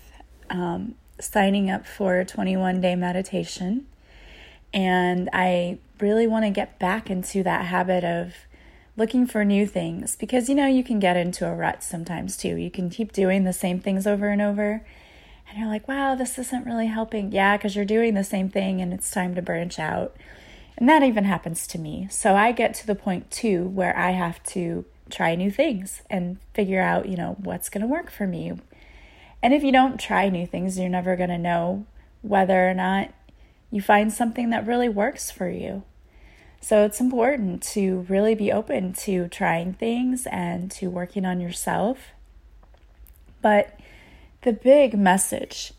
um, 0.51 0.97
signing 1.21 1.71
up 1.71 1.87
for 1.87 2.19
a 2.19 2.25
21 2.25 2.81
day 2.81 2.97
meditation, 2.97 3.87
and 4.73 5.29
I 5.33 5.79
really 6.01 6.27
want 6.27 6.45
to 6.45 6.51
get 6.51 6.79
back 6.79 7.11
into 7.11 7.43
that 7.43 7.67
habit 7.67 8.05
of 8.05 8.35
looking 8.97 9.27
for 9.27 9.45
new 9.45 9.67
things 9.67 10.17
because 10.17 10.49
you 10.49 10.55
know 10.55 10.67
you 10.67 10.85
can 10.85 10.99
get 10.99 11.17
into 11.17 11.47
a 11.47 11.55
rut 11.55 11.83
sometimes 11.83 12.37
too. 12.37 12.57
You 12.57 12.71
can 12.71 12.91
keep 12.91 13.13
doing 13.13 13.45
the 13.45 13.53
same 13.53 13.81
things 13.81 14.07
over 14.07 14.29
and 14.29 14.43
over, 14.43 14.85
and 15.49 15.59
you're 15.59 15.69
like, 15.69 15.87
wow, 15.87 16.15
this 16.15 16.39
isn't 16.39 16.67
really 16.67 16.87
helping. 16.87 17.33
Yeah, 17.33 17.57
because 17.57 17.77
you're 17.77 17.85
doing 17.85 18.15
the 18.15 18.25
same 18.25 18.49
thing 18.49 18.81
and 18.81 18.93
it's 18.93 19.11
time 19.11 19.35
to 19.35 19.43
branch 19.43 19.79
out. 19.79 20.17
And 20.79 20.89
that 20.89 21.03
even 21.03 21.25
happens 21.25 21.67
to 21.69 21.79
me. 21.79 22.09
So 22.11 22.35
I 22.35 22.53
get 22.53 22.73
to 22.75 22.87
the 22.87 22.95
point 22.95 23.31
too 23.31 23.65
where 23.65 23.97
I 23.97 24.13
have 24.13 24.43
to 24.45 24.87
try 25.11 25.35
new 25.35 25.51
things 25.51 26.03
and 26.09 26.39
figure 26.55 26.81
out, 26.81 27.07
you 27.07 27.17
know, 27.17 27.37
what's 27.39 27.69
going 27.69 27.83
to 27.83 27.87
work 27.87 28.11
for 28.11 28.27
me. 28.27 28.53
And 29.43 29.53
if 29.53 29.63
you 29.63 29.73
don't 29.73 30.01
try 30.01 30.29
new 30.31 30.47
things, 30.47 30.79
you're 30.79 30.89
never 30.89 31.17
going 31.17 31.29
to 31.29 31.39
know 31.39 31.85
whether 32.23 32.69
or 32.69 32.75
not 32.75 33.13
you 33.73 33.83
find 33.83 34.13
something 34.13 34.51
that 34.51 34.67
really 34.67 34.89
works 34.89 35.33
for 35.33 35.49
you. 35.49 35.83
So 36.61 36.85
it's 36.85 37.01
important 37.01 37.61
to 37.75 38.07
really 38.09 38.37
be 38.37 38.53
open 38.53 38.93
to 38.93 39.27
trying 39.27 39.73
things 39.73 40.27
and 40.27 40.71
to 40.73 40.89
working 40.89 41.25
on 41.25 41.41
yourself. 41.41 42.11
But 43.41 43.77
the 44.43 44.53
big 44.53 44.97
message 44.97 45.73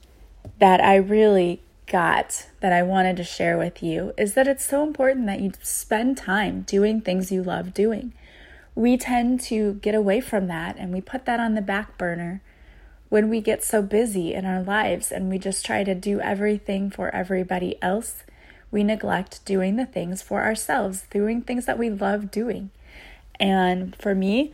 that 0.60 0.82
I 0.82 0.96
really 0.98 1.62
got 1.86 2.48
that 2.60 2.74
I 2.74 2.84
wanted 2.84 3.16
to 3.16 3.24
share 3.24 3.58
with 3.58 3.82
you 3.82 4.14
is 4.18 4.34
that 4.34 4.48
it's 4.48 4.66
so 4.66 4.84
important 4.84 5.26
that 5.28 5.40
you 5.40 5.54
spend 5.62 6.18
time 6.18 6.64
doing 6.64 7.00
things 7.00 7.32
you 7.32 7.42
love 7.42 7.74
doing 7.74 8.12
we 8.76 8.98
tend 8.98 9.40
to 9.40 9.76
get 9.76 9.94
away 9.94 10.20
from 10.20 10.48
that 10.48 10.76
and 10.78 10.94
we 10.94 11.02
put 11.02 11.26
that 11.26 11.40
on 11.40 11.56
the 11.56 11.62
back 11.62 11.98
burner 11.98 12.42
when 13.14 13.30
we 13.30 13.40
get 13.40 13.64
so 13.64 13.80
busy 13.80 14.34
in 14.34 14.44
our 14.44 14.64
lives 14.64 15.12
and 15.12 15.30
we 15.30 15.38
just 15.38 15.64
try 15.64 15.84
to 15.84 15.94
do 15.94 16.20
everything 16.20 16.90
for 16.90 17.14
everybody 17.14 17.80
else. 17.80 18.24
We 18.72 18.84
neglect 18.84 19.46
doing 19.46 19.76
the 19.76 19.86
things 19.86 20.24
for 20.24 20.42
ourselves, 20.42 21.04
doing 21.12 21.44
things 21.44 21.68
that 21.68 21.78
we 21.78 21.92
love 21.92 22.32
doing. 22.32 22.72
And 23.40 23.96
for 23.98 24.16
me, 24.16 24.52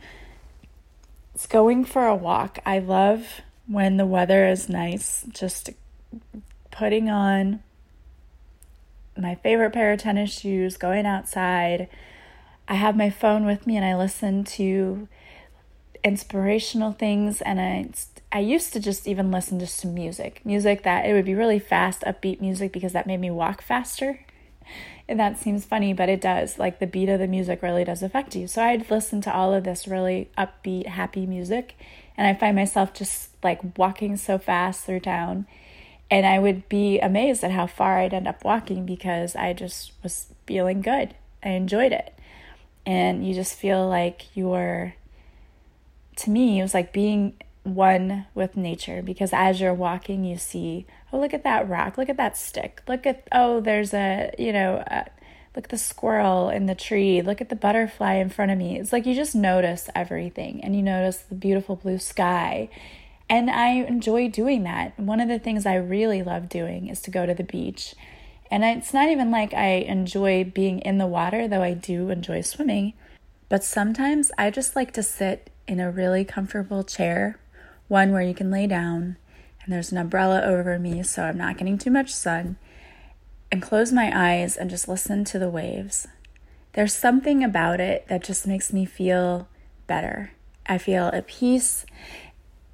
it's 1.34 1.46
going 1.46 1.86
for 1.86 2.06
a 2.06 2.14
walk. 2.14 2.58
I 2.66 2.80
love 2.80 3.40
when 3.66 3.96
the 3.96 4.04
weather 4.04 4.46
is 4.46 4.68
nice, 4.68 5.24
just 5.30 5.70
putting 6.70 7.08
on 7.08 7.62
my 9.16 9.36
favorite 9.36 9.72
pair 9.72 9.90
of 9.90 10.00
tennis 10.00 10.38
shoes, 10.38 10.76
going 10.76 11.06
outside 11.06 11.88
I 12.70 12.74
have 12.74 12.96
my 12.96 13.10
phone 13.10 13.46
with 13.46 13.66
me 13.66 13.76
and 13.76 13.84
I 13.84 13.96
listen 13.96 14.44
to 14.44 15.08
inspirational 16.04 16.92
things 16.92 17.40
and 17.40 17.60
I 17.60 17.90
I 18.32 18.38
used 18.38 18.72
to 18.74 18.80
just 18.80 19.08
even 19.08 19.32
listen 19.32 19.58
just 19.58 19.80
to 19.80 19.88
music. 19.88 20.40
Music 20.44 20.84
that 20.84 21.04
it 21.04 21.12
would 21.12 21.24
be 21.24 21.34
really 21.34 21.58
fast, 21.58 22.02
upbeat 22.02 22.40
music 22.40 22.72
because 22.72 22.92
that 22.92 23.06
made 23.06 23.20
me 23.20 23.30
walk 23.30 23.60
faster. 23.60 24.20
And 25.08 25.18
that 25.18 25.36
seems 25.36 25.64
funny, 25.64 25.92
but 25.92 26.08
it 26.08 26.20
does. 26.20 26.56
Like 26.56 26.78
the 26.78 26.86
beat 26.86 27.08
of 27.08 27.18
the 27.18 27.26
music 27.26 27.60
really 27.60 27.82
does 27.82 28.04
affect 28.04 28.36
you. 28.36 28.46
So 28.46 28.62
I'd 28.62 28.88
listen 28.88 29.20
to 29.22 29.34
all 29.34 29.52
of 29.52 29.64
this 29.64 29.88
really 29.88 30.30
upbeat, 30.38 30.86
happy 30.86 31.26
music 31.26 31.74
and 32.16 32.28
I 32.28 32.38
find 32.38 32.54
myself 32.54 32.92
just 32.92 33.30
like 33.42 33.78
walking 33.78 34.16
so 34.16 34.38
fast 34.38 34.84
through 34.84 35.00
town 35.00 35.46
and 36.10 36.26
I 36.26 36.38
would 36.38 36.68
be 36.68 36.98
amazed 36.98 37.42
at 37.42 37.50
how 37.50 37.66
far 37.66 37.98
I'd 37.98 38.12
end 38.12 38.28
up 38.28 38.44
walking 38.44 38.84
because 38.84 39.34
I 39.34 39.52
just 39.52 39.92
was 40.02 40.26
feeling 40.46 40.82
good. 40.82 41.14
I 41.42 41.50
enjoyed 41.50 41.92
it 41.92 42.14
and 42.84 43.26
you 43.26 43.34
just 43.34 43.54
feel 43.54 43.88
like 43.88 44.26
you're 44.34 44.94
to 46.16 46.30
me 46.30 46.58
it 46.58 46.62
was 46.62 46.74
like 46.74 46.92
being 46.92 47.34
one 47.62 48.26
with 48.34 48.56
nature 48.56 49.02
because 49.02 49.32
as 49.32 49.60
you're 49.60 49.74
walking 49.74 50.24
you 50.24 50.36
see 50.36 50.86
oh 51.12 51.20
look 51.20 51.34
at 51.34 51.44
that 51.44 51.68
rock 51.68 51.98
look 51.98 52.08
at 52.08 52.16
that 52.16 52.36
stick 52.36 52.82
look 52.88 53.06
at 53.06 53.26
oh 53.32 53.60
there's 53.60 53.92
a 53.92 54.32
you 54.38 54.52
know 54.52 54.82
a, 54.86 55.06
look 55.54 55.64
at 55.64 55.70
the 55.70 55.78
squirrel 55.78 56.48
in 56.48 56.66
the 56.66 56.74
tree 56.74 57.22
look 57.22 57.40
at 57.40 57.48
the 57.48 57.56
butterfly 57.56 58.14
in 58.14 58.28
front 58.28 58.50
of 58.50 58.58
me. 58.58 58.78
It's 58.78 58.92
like 58.92 59.06
you 59.06 59.14
just 59.14 59.34
notice 59.34 59.88
everything 59.94 60.62
and 60.62 60.76
you 60.76 60.82
notice 60.82 61.18
the 61.18 61.34
beautiful 61.34 61.76
blue 61.76 61.98
sky. 61.98 62.68
And 63.28 63.50
i 63.50 63.68
enjoy 63.70 64.28
doing 64.28 64.64
that. 64.64 64.98
One 64.98 65.20
of 65.20 65.28
the 65.28 65.38
things 65.38 65.66
i 65.66 65.74
really 65.74 66.22
love 66.22 66.48
doing 66.48 66.88
is 66.88 67.00
to 67.02 67.10
go 67.10 67.26
to 67.26 67.34
the 67.34 67.44
beach. 67.44 67.94
And 68.50 68.64
it's 68.64 68.92
not 68.92 69.08
even 69.08 69.30
like 69.30 69.54
I 69.54 69.84
enjoy 69.86 70.42
being 70.44 70.80
in 70.80 70.98
the 70.98 71.06
water, 71.06 71.46
though 71.46 71.62
I 71.62 71.74
do 71.74 72.10
enjoy 72.10 72.40
swimming. 72.40 72.94
But 73.48 73.62
sometimes 73.62 74.32
I 74.36 74.50
just 74.50 74.74
like 74.74 74.92
to 74.94 75.02
sit 75.04 75.49
in 75.66 75.80
a 75.80 75.90
really 75.90 76.24
comfortable 76.24 76.82
chair, 76.82 77.38
one 77.88 78.12
where 78.12 78.22
you 78.22 78.34
can 78.34 78.50
lay 78.50 78.66
down 78.66 79.16
and 79.62 79.72
there's 79.72 79.92
an 79.92 79.98
umbrella 79.98 80.42
over 80.42 80.78
me 80.78 81.02
so 81.02 81.22
I'm 81.22 81.36
not 81.36 81.58
getting 81.58 81.78
too 81.78 81.90
much 81.90 82.12
sun, 82.12 82.56
and 83.52 83.62
close 83.62 83.92
my 83.92 84.10
eyes 84.12 84.56
and 84.56 84.70
just 84.70 84.88
listen 84.88 85.24
to 85.24 85.38
the 85.38 85.50
waves. 85.50 86.08
There's 86.72 86.94
something 86.94 87.42
about 87.42 87.80
it 87.80 88.06
that 88.08 88.24
just 88.24 88.46
makes 88.46 88.72
me 88.72 88.84
feel 88.84 89.48
better. 89.86 90.32
I 90.66 90.78
feel 90.78 91.06
at 91.06 91.26
peace, 91.26 91.84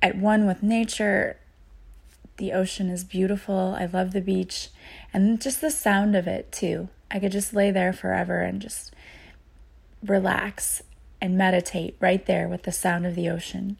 at 0.03 0.17
one 0.17 0.47
with 0.47 0.63
nature. 0.63 1.39
The 2.37 2.53
ocean 2.53 2.91
is 2.91 3.05
beautiful. 3.05 3.75
I 3.79 3.87
love 3.87 4.13
the 4.13 4.21
beach 4.21 4.69
and 5.13 5.41
just 5.41 5.63
the 5.63 5.71
sound 5.71 6.15
of 6.15 6.27
it 6.27 6.53
too. 6.53 6.91
I 7.11 7.19
could 7.19 7.33
just 7.33 7.55
lay 7.55 7.71
there 7.71 7.93
forever 7.93 8.41
and 8.41 8.61
just 8.61 8.95
relax 10.05 10.83
and 11.21 11.37
meditate 11.37 11.97
right 12.01 12.25
there 12.27 12.49
with 12.49 12.65
the 12.65 12.73
sound 12.73 13.07
of 13.07 13.15
the 13.15 13.29
ocean. 13.29 13.77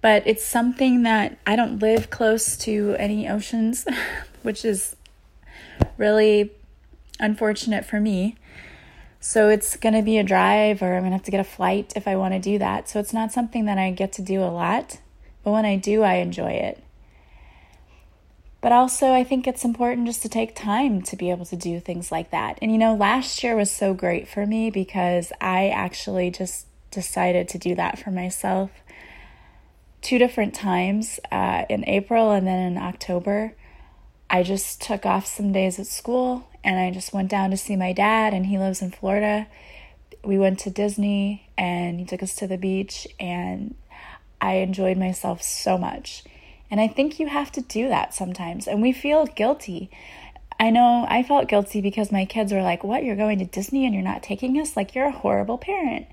But 0.00 0.26
it's 0.26 0.44
something 0.44 1.02
that 1.04 1.38
I 1.46 1.56
don't 1.56 1.78
live 1.78 2.10
close 2.10 2.56
to 2.58 2.96
any 2.98 3.28
oceans, 3.28 3.86
which 4.42 4.64
is 4.64 4.96
really 5.96 6.50
unfortunate 7.20 7.84
for 7.84 8.00
me. 8.00 8.36
So 9.20 9.48
it's 9.48 9.76
going 9.76 9.94
to 9.94 10.02
be 10.02 10.18
a 10.18 10.24
drive, 10.24 10.82
or 10.82 10.94
I'm 10.94 11.02
going 11.02 11.12
to 11.12 11.16
have 11.16 11.22
to 11.22 11.30
get 11.30 11.38
a 11.38 11.44
flight 11.44 11.92
if 11.94 12.08
I 12.08 12.16
want 12.16 12.34
to 12.34 12.40
do 12.40 12.58
that. 12.58 12.88
So 12.88 12.98
it's 12.98 13.12
not 13.12 13.30
something 13.30 13.66
that 13.66 13.78
I 13.78 13.92
get 13.92 14.12
to 14.14 14.22
do 14.22 14.42
a 14.42 14.50
lot. 14.50 14.98
But 15.44 15.52
when 15.52 15.64
I 15.64 15.76
do, 15.76 16.02
I 16.02 16.14
enjoy 16.14 16.50
it. 16.50 16.82
But 18.62 18.72
also, 18.72 19.12
I 19.12 19.24
think 19.24 19.46
it's 19.46 19.64
important 19.64 20.06
just 20.06 20.22
to 20.22 20.28
take 20.28 20.54
time 20.54 21.02
to 21.02 21.16
be 21.16 21.30
able 21.30 21.44
to 21.46 21.56
do 21.56 21.80
things 21.80 22.12
like 22.12 22.30
that. 22.30 22.58
And 22.62 22.70
you 22.70 22.78
know, 22.78 22.94
last 22.94 23.42
year 23.42 23.56
was 23.56 23.72
so 23.72 23.92
great 23.92 24.28
for 24.28 24.46
me 24.46 24.70
because 24.70 25.32
I 25.40 25.68
actually 25.68 26.30
just 26.30 26.66
decided 26.92 27.48
to 27.48 27.58
do 27.58 27.74
that 27.74 27.98
for 27.98 28.10
myself 28.12 28.70
two 30.00 30.18
different 30.18 30.54
times 30.54 31.18
uh, 31.30 31.64
in 31.68 31.84
April 31.88 32.30
and 32.30 32.46
then 32.46 32.72
in 32.72 32.78
October. 32.78 33.54
I 34.30 34.44
just 34.44 34.80
took 34.80 35.04
off 35.04 35.26
some 35.26 35.52
days 35.52 35.78
at 35.78 35.86
school 35.86 36.48
and 36.64 36.78
I 36.78 36.92
just 36.92 37.12
went 37.12 37.28
down 37.30 37.50
to 37.50 37.56
see 37.56 37.74
my 37.74 37.92
dad, 37.92 38.32
and 38.32 38.46
he 38.46 38.56
lives 38.56 38.80
in 38.80 38.92
Florida. 38.92 39.48
We 40.22 40.38
went 40.38 40.60
to 40.60 40.70
Disney 40.70 41.50
and 41.58 41.98
he 41.98 42.06
took 42.06 42.22
us 42.22 42.36
to 42.36 42.46
the 42.46 42.56
beach, 42.56 43.08
and 43.18 43.74
I 44.40 44.54
enjoyed 44.54 44.96
myself 44.96 45.42
so 45.42 45.76
much. 45.76 46.22
And 46.72 46.80
I 46.80 46.88
think 46.88 47.20
you 47.20 47.26
have 47.26 47.52
to 47.52 47.60
do 47.60 47.88
that 47.88 48.14
sometimes. 48.14 48.66
And 48.66 48.80
we 48.80 48.92
feel 48.92 49.26
guilty. 49.26 49.90
I 50.58 50.70
know 50.70 51.04
I 51.06 51.22
felt 51.22 51.46
guilty 51.46 51.82
because 51.82 52.10
my 52.10 52.24
kids 52.24 52.50
were 52.50 52.62
like, 52.62 52.82
What? 52.82 53.04
You're 53.04 53.14
going 53.14 53.38
to 53.40 53.44
Disney 53.44 53.84
and 53.84 53.94
you're 53.94 54.02
not 54.02 54.22
taking 54.22 54.58
us? 54.58 54.74
Like, 54.74 54.94
you're 54.94 55.08
a 55.08 55.12
horrible 55.12 55.58
parent. 55.58 56.06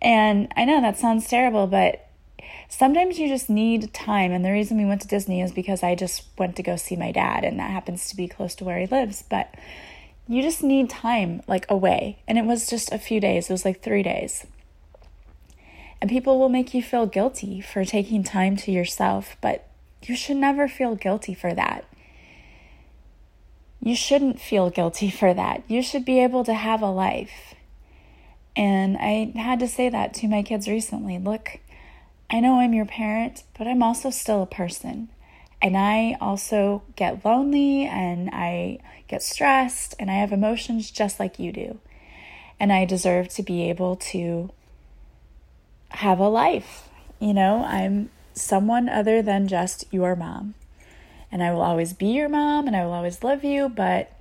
And 0.00 0.50
I 0.56 0.64
know 0.64 0.80
that 0.80 0.96
sounds 0.96 1.28
terrible, 1.28 1.66
but 1.66 2.08
sometimes 2.70 3.18
you 3.18 3.28
just 3.28 3.50
need 3.50 3.92
time. 3.92 4.32
And 4.32 4.42
the 4.42 4.52
reason 4.52 4.78
we 4.78 4.86
went 4.86 5.02
to 5.02 5.08
Disney 5.08 5.42
is 5.42 5.52
because 5.52 5.82
I 5.82 5.94
just 5.94 6.22
went 6.38 6.56
to 6.56 6.62
go 6.62 6.76
see 6.76 6.96
my 6.96 7.12
dad, 7.12 7.44
and 7.44 7.58
that 7.60 7.70
happens 7.70 8.08
to 8.08 8.16
be 8.16 8.26
close 8.26 8.54
to 8.54 8.64
where 8.64 8.78
he 8.78 8.86
lives. 8.86 9.22
But 9.28 9.54
you 10.26 10.40
just 10.40 10.62
need 10.62 10.88
time, 10.88 11.42
like 11.46 11.70
away. 11.70 12.20
And 12.26 12.38
it 12.38 12.46
was 12.46 12.70
just 12.70 12.90
a 12.90 12.98
few 12.98 13.20
days, 13.20 13.50
it 13.50 13.52
was 13.52 13.66
like 13.66 13.82
three 13.82 14.02
days. 14.02 14.46
And 16.00 16.08
people 16.08 16.38
will 16.38 16.48
make 16.48 16.72
you 16.72 16.82
feel 16.82 17.04
guilty 17.04 17.60
for 17.60 17.84
taking 17.84 18.24
time 18.24 18.56
to 18.56 18.72
yourself, 18.72 19.36
but 19.42 19.66
you 20.02 20.16
should 20.16 20.36
never 20.36 20.68
feel 20.68 20.94
guilty 20.94 21.34
for 21.34 21.54
that. 21.54 21.84
You 23.80 23.94
shouldn't 23.94 24.40
feel 24.40 24.70
guilty 24.70 25.10
for 25.20 25.34
that. 25.34 25.62
You 25.68 25.82
should 25.82 26.04
be 26.04 26.20
able 26.20 26.44
to 26.44 26.54
have 26.54 26.82
a 26.82 26.90
life. 26.90 27.54
And 28.56 28.96
I 28.98 29.32
had 29.38 29.60
to 29.60 29.68
say 29.68 29.88
that 29.88 30.12
to 30.14 30.28
my 30.28 30.42
kids 30.42 30.68
recently. 30.68 31.18
Look, 31.18 31.60
I 32.30 32.40
know 32.40 32.60
I'm 32.60 32.74
your 32.74 32.86
parent, 32.86 33.44
but 33.56 33.66
I'm 33.66 33.82
also 33.82 34.10
still 34.10 34.42
a 34.42 34.46
person. 34.46 35.08
And 35.62 35.76
I 35.76 36.16
also 36.20 36.82
get 36.96 37.24
lonely 37.24 37.84
and 37.84 38.30
I 38.32 38.78
get 39.08 39.22
stressed 39.22 39.94
and 39.98 40.10
I 40.10 40.14
have 40.14 40.32
emotions 40.32 40.90
just 40.90 41.20
like 41.20 41.38
you 41.38 41.52
do. 41.52 41.78
And 42.58 42.72
I 42.72 42.84
deserve 42.84 43.28
to 43.30 43.42
be 43.42 43.68
able 43.68 43.96
to 43.96 44.50
have 45.90 46.18
a 46.18 46.28
life. 46.28 46.88
You 47.18 47.34
know, 47.34 47.64
I'm 47.64 48.10
someone 48.40 48.88
other 48.88 49.22
than 49.22 49.48
just 49.48 49.84
your 49.92 50.16
mom. 50.16 50.54
And 51.32 51.42
I 51.42 51.52
will 51.52 51.62
always 51.62 51.92
be 51.92 52.08
your 52.08 52.28
mom 52.28 52.66
and 52.66 52.74
I 52.74 52.84
will 52.84 52.92
always 52.92 53.22
love 53.22 53.44
you, 53.44 53.68
but 53.68 54.12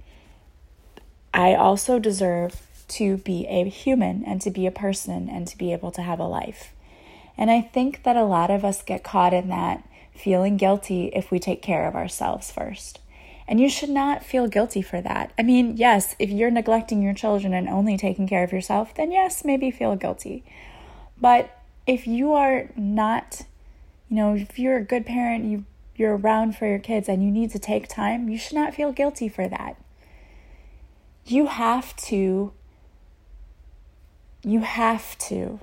I 1.33 1.55
also 1.55 1.99
deserve 1.99 2.61
to 2.89 3.17
be 3.17 3.45
a 3.47 3.67
human 3.69 4.23
and 4.25 4.41
to 4.41 4.51
be 4.51 4.65
a 4.65 4.71
person 4.71 5.29
and 5.29 5.47
to 5.47 5.57
be 5.57 5.71
able 5.71 5.91
to 5.91 6.01
have 6.01 6.19
a 6.19 6.27
life. 6.27 6.73
And 7.37 7.49
I 7.49 7.61
think 7.61 8.03
that 8.03 8.17
a 8.17 8.23
lot 8.23 8.51
of 8.51 8.65
us 8.65 8.81
get 8.81 9.03
caught 9.03 9.33
in 9.33 9.47
that 9.49 9.87
feeling 10.13 10.57
guilty 10.57 11.05
if 11.13 11.31
we 11.31 11.39
take 11.39 11.61
care 11.61 11.87
of 11.87 11.95
ourselves 11.95 12.51
first. 12.51 12.99
And 13.47 13.59
you 13.59 13.69
should 13.69 13.89
not 13.89 14.23
feel 14.23 14.47
guilty 14.47 14.81
for 14.81 15.01
that. 15.01 15.31
I 15.37 15.43
mean, 15.43 15.77
yes, 15.77 16.15
if 16.19 16.29
you're 16.29 16.51
neglecting 16.51 17.01
your 17.01 17.13
children 17.13 17.53
and 17.53 17.67
only 17.67 17.97
taking 17.97 18.27
care 18.27 18.43
of 18.43 18.51
yourself, 18.51 18.93
then 18.93 19.11
yes, 19.11 19.43
maybe 19.43 19.71
feel 19.71 19.95
guilty. 19.95 20.43
But 21.19 21.49
if 21.87 22.05
you 22.05 22.33
are 22.33 22.69
not, 22.75 23.43
you 24.09 24.15
know, 24.15 24.35
if 24.35 24.57
you're 24.57 24.77
a 24.77 24.83
good 24.83 25.05
parent, 25.05 25.45
you 25.45 25.65
you're 25.95 26.17
around 26.17 26.55
for 26.55 26.65
your 26.65 26.79
kids 26.79 27.09
and 27.09 27.21
you 27.21 27.29
need 27.29 27.51
to 27.51 27.59
take 27.59 27.87
time, 27.87 28.29
you 28.29 28.37
should 28.37 28.55
not 28.55 28.73
feel 28.73 28.93
guilty 28.93 29.27
for 29.27 29.47
that. 29.49 29.75
You 31.25 31.47
have 31.47 31.95
to 32.07 32.53
you 34.43 34.61
have 34.61 35.17
to 35.17 35.59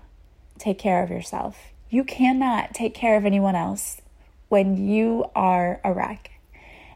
take 0.59 0.79
care 0.79 1.03
of 1.03 1.11
yourself. 1.11 1.73
You 1.89 2.05
cannot 2.05 2.75
take 2.75 2.95
care 2.95 3.17
of 3.17 3.25
anyone 3.25 3.55
else 3.55 4.03
when 4.49 4.77
you 4.77 5.25
are 5.35 5.81
a 5.83 5.93
wreck. 5.93 6.31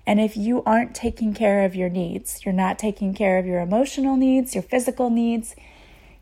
And 0.06 0.20
if 0.20 0.36
you 0.36 0.62
aren't 0.64 0.94
taking 0.94 1.34
care 1.34 1.64
of 1.64 1.74
your 1.74 1.88
needs, 1.88 2.44
you're 2.44 2.54
not 2.54 2.78
taking 2.78 3.14
care 3.14 3.38
of 3.38 3.46
your 3.46 3.60
emotional 3.60 4.16
needs, 4.16 4.54
your 4.54 4.62
physical 4.62 5.08
needs, 5.08 5.54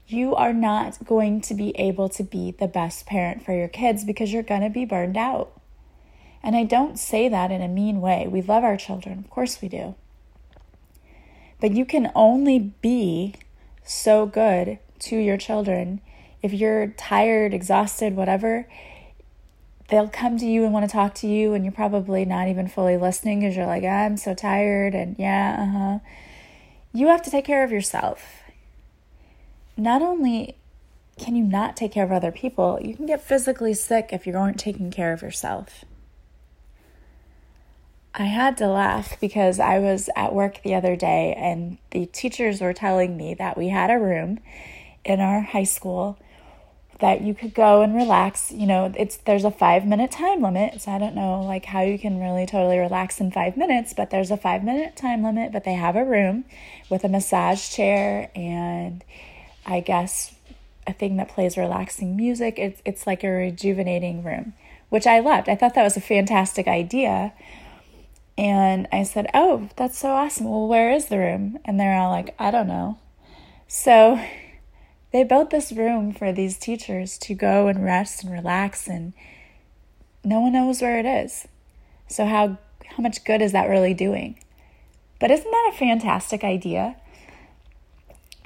you 0.08 0.34
are 0.34 0.52
not 0.52 1.04
going 1.04 1.40
to 1.42 1.54
be 1.54 1.70
able 1.76 2.08
to 2.08 2.22
be 2.22 2.50
the 2.50 2.66
best 2.66 3.06
parent 3.06 3.44
for 3.44 3.52
your 3.52 3.68
kids 3.68 4.04
because 4.04 4.32
you're 4.32 4.42
going 4.42 4.62
to 4.62 4.70
be 4.70 4.84
burned 4.84 5.16
out. 5.16 5.52
And 6.42 6.56
I 6.56 6.64
don't 6.64 6.98
say 6.98 7.28
that 7.28 7.50
in 7.50 7.60
a 7.60 7.68
mean 7.68 8.00
way. 8.00 8.26
We 8.26 8.42
love 8.42 8.64
our 8.64 8.76
children, 8.76 9.18
of 9.18 9.28
course 9.28 9.60
we 9.60 9.68
do. 9.68 9.94
But 11.60 11.72
you 11.72 11.84
can 11.84 12.10
only 12.14 12.58
be 12.58 13.34
so 13.84 14.26
good 14.26 14.78
to 15.00 15.16
your 15.16 15.36
children 15.36 16.00
if 16.42 16.52
you're 16.52 16.88
tired, 16.88 17.52
exhausted, 17.52 18.14
whatever, 18.14 18.68
they'll 19.88 20.08
come 20.08 20.38
to 20.38 20.46
you 20.46 20.64
and 20.64 20.72
want 20.72 20.88
to 20.88 20.92
talk 20.92 21.14
to 21.16 21.26
you, 21.26 21.54
and 21.54 21.64
you're 21.64 21.72
probably 21.72 22.24
not 22.24 22.48
even 22.48 22.68
fully 22.68 22.96
listening 22.96 23.40
because 23.40 23.56
you're 23.56 23.66
like, 23.66 23.84
I'm 23.84 24.16
so 24.16 24.34
tired, 24.34 24.94
and 24.94 25.16
yeah, 25.18 25.56
uh 25.58 25.78
huh. 25.78 25.98
You 26.92 27.08
have 27.08 27.22
to 27.22 27.30
take 27.30 27.44
care 27.44 27.64
of 27.64 27.72
yourself. 27.72 28.37
Not 29.78 30.02
only 30.02 30.56
can 31.18 31.36
you 31.36 31.44
not 31.44 31.76
take 31.76 31.92
care 31.92 32.04
of 32.04 32.10
other 32.10 32.32
people, 32.32 32.80
you 32.82 32.94
can 32.96 33.06
get 33.06 33.22
physically 33.22 33.74
sick 33.74 34.10
if 34.12 34.26
you 34.26 34.36
aren't 34.36 34.58
taking 34.58 34.90
care 34.90 35.12
of 35.12 35.22
yourself. 35.22 35.84
I 38.12 38.24
had 38.24 38.56
to 38.58 38.66
laugh 38.66 39.18
because 39.20 39.60
I 39.60 39.78
was 39.78 40.10
at 40.16 40.34
work 40.34 40.62
the 40.64 40.74
other 40.74 40.96
day 40.96 41.32
and 41.38 41.78
the 41.92 42.06
teachers 42.06 42.60
were 42.60 42.72
telling 42.72 43.16
me 43.16 43.34
that 43.34 43.56
we 43.56 43.68
had 43.68 43.90
a 43.90 43.98
room 43.98 44.40
in 45.04 45.20
our 45.20 45.40
high 45.40 45.64
school 45.64 46.18
that 46.98 47.20
you 47.20 47.32
could 47.32 47.54
go 47.54 47.82
and 47.82 47.94
relax. 47.94 48.50
You 48.50 48.66
know, 48.66 48.92
it's 48.96 49.18
there's 49.18 49.44
a 49.44 49.52
5 49.52 49.86
minute 49.86 50.10
time 50.10 50.42
limit. 50.42 50.80
So 50.80 50.90
I 50.90 50.98
don't 50.98 51.14
know 51.14 51.42
like 51.42 51.66
how 51.66 51.82
you 51.82 51.96
can 51.96 52.18
really 52.18 52.46
totally 52.46 52.78
relax 52.78 53.20
in 53.20 53.30
5 53.30 53.56
minutes, 53.56 53.94
but 53.96 54.10
there's 54.10 54.32
a 54.32 54.36
5 54.36 54.64
minute 54.64 54.96
time 54.96 55.22
limit, 55.22 55.52
but 55.52 55.62
they 55.62 55.74
have 55.74 55.94
a 55.94 56.04
room 56.04 56.44
with 56.90 57.04
a 57.04 57.08
massage 57.08 57.70
chair 57.70 58.32
and 58.34 59.04
I 59.68 59.80
guess 59.80 60.34
a 60.86 60.92
thing 60.94 61.18
that 61.18 61.28
plays 61.28 61.58
relaxing 61.58 62.16
music. 62.16 62.58
It's 62.58 62.80
it's 62.84 63.06
like 63.06 63.22
a 63.22 63.28
rejuvenating 63.28 64.24
room, 64.24 64.54
which 64.88 65.06
I 65.06 65.20
loved. 65.20 65.48
I 65.48 65.54
thought 65.54 65.74
that 65.74 65.84
was 65.84 65.96
a 65.96 66.00
fantastic 66.00 66.66
idea. 66.66 67.34
And 68.38 68.88
I 68.90 69.02
said, 69.02 69.28
"Oh, 69.34 69.68
that's 69.76 69.98
so 69.98 70.12
awesome. 70.12 70.48
Well, 70.48 70.66
where 70.66 70.90
is 70.90 71.06
the 71.06 71.18
room?" 71.18 71.58
And 71.64 71.78
they're 71.78 71.94
all 71.94 72.10
like, 72.10 72.34
"I 72.38 72.50
don't 72.50 72.66
know." 72.66 72.98
So 73.68 74.18
they 75.12 75.22
built 75.22 75.50
this 75.50 75.72
room 75.72 76.12
for 76.12 76.32
these 76.32 76.56
teachers 76.58 77.18
to 77.18 77.34
go 77.34 77.68
and 77.68 77.84
rest 77.84 78.24
and 78.24 78.32
relax, 78.32 78.88
and 78.88 79.12
no 80.24 80.40
one 80.40 80.54
knows 80.54 80.80
where 80.80 80.98
it 80.98 81.06
is. 81.06 81.46
So, 82.08 82.24
how, 82.24 82.56
how 82.86 83.02
much 83.02 83.24
good 83.24 83.42
is 83.42 83.52
that 83.52 83.68
really 83.68 83.92
doing? 83.92 84.38
But 85.20 85.30
isn't 85.30 85.50
that 85.50 85.72
a 85.74 85.76
fantastic 85.76 86.42
idea? 86.42 86.96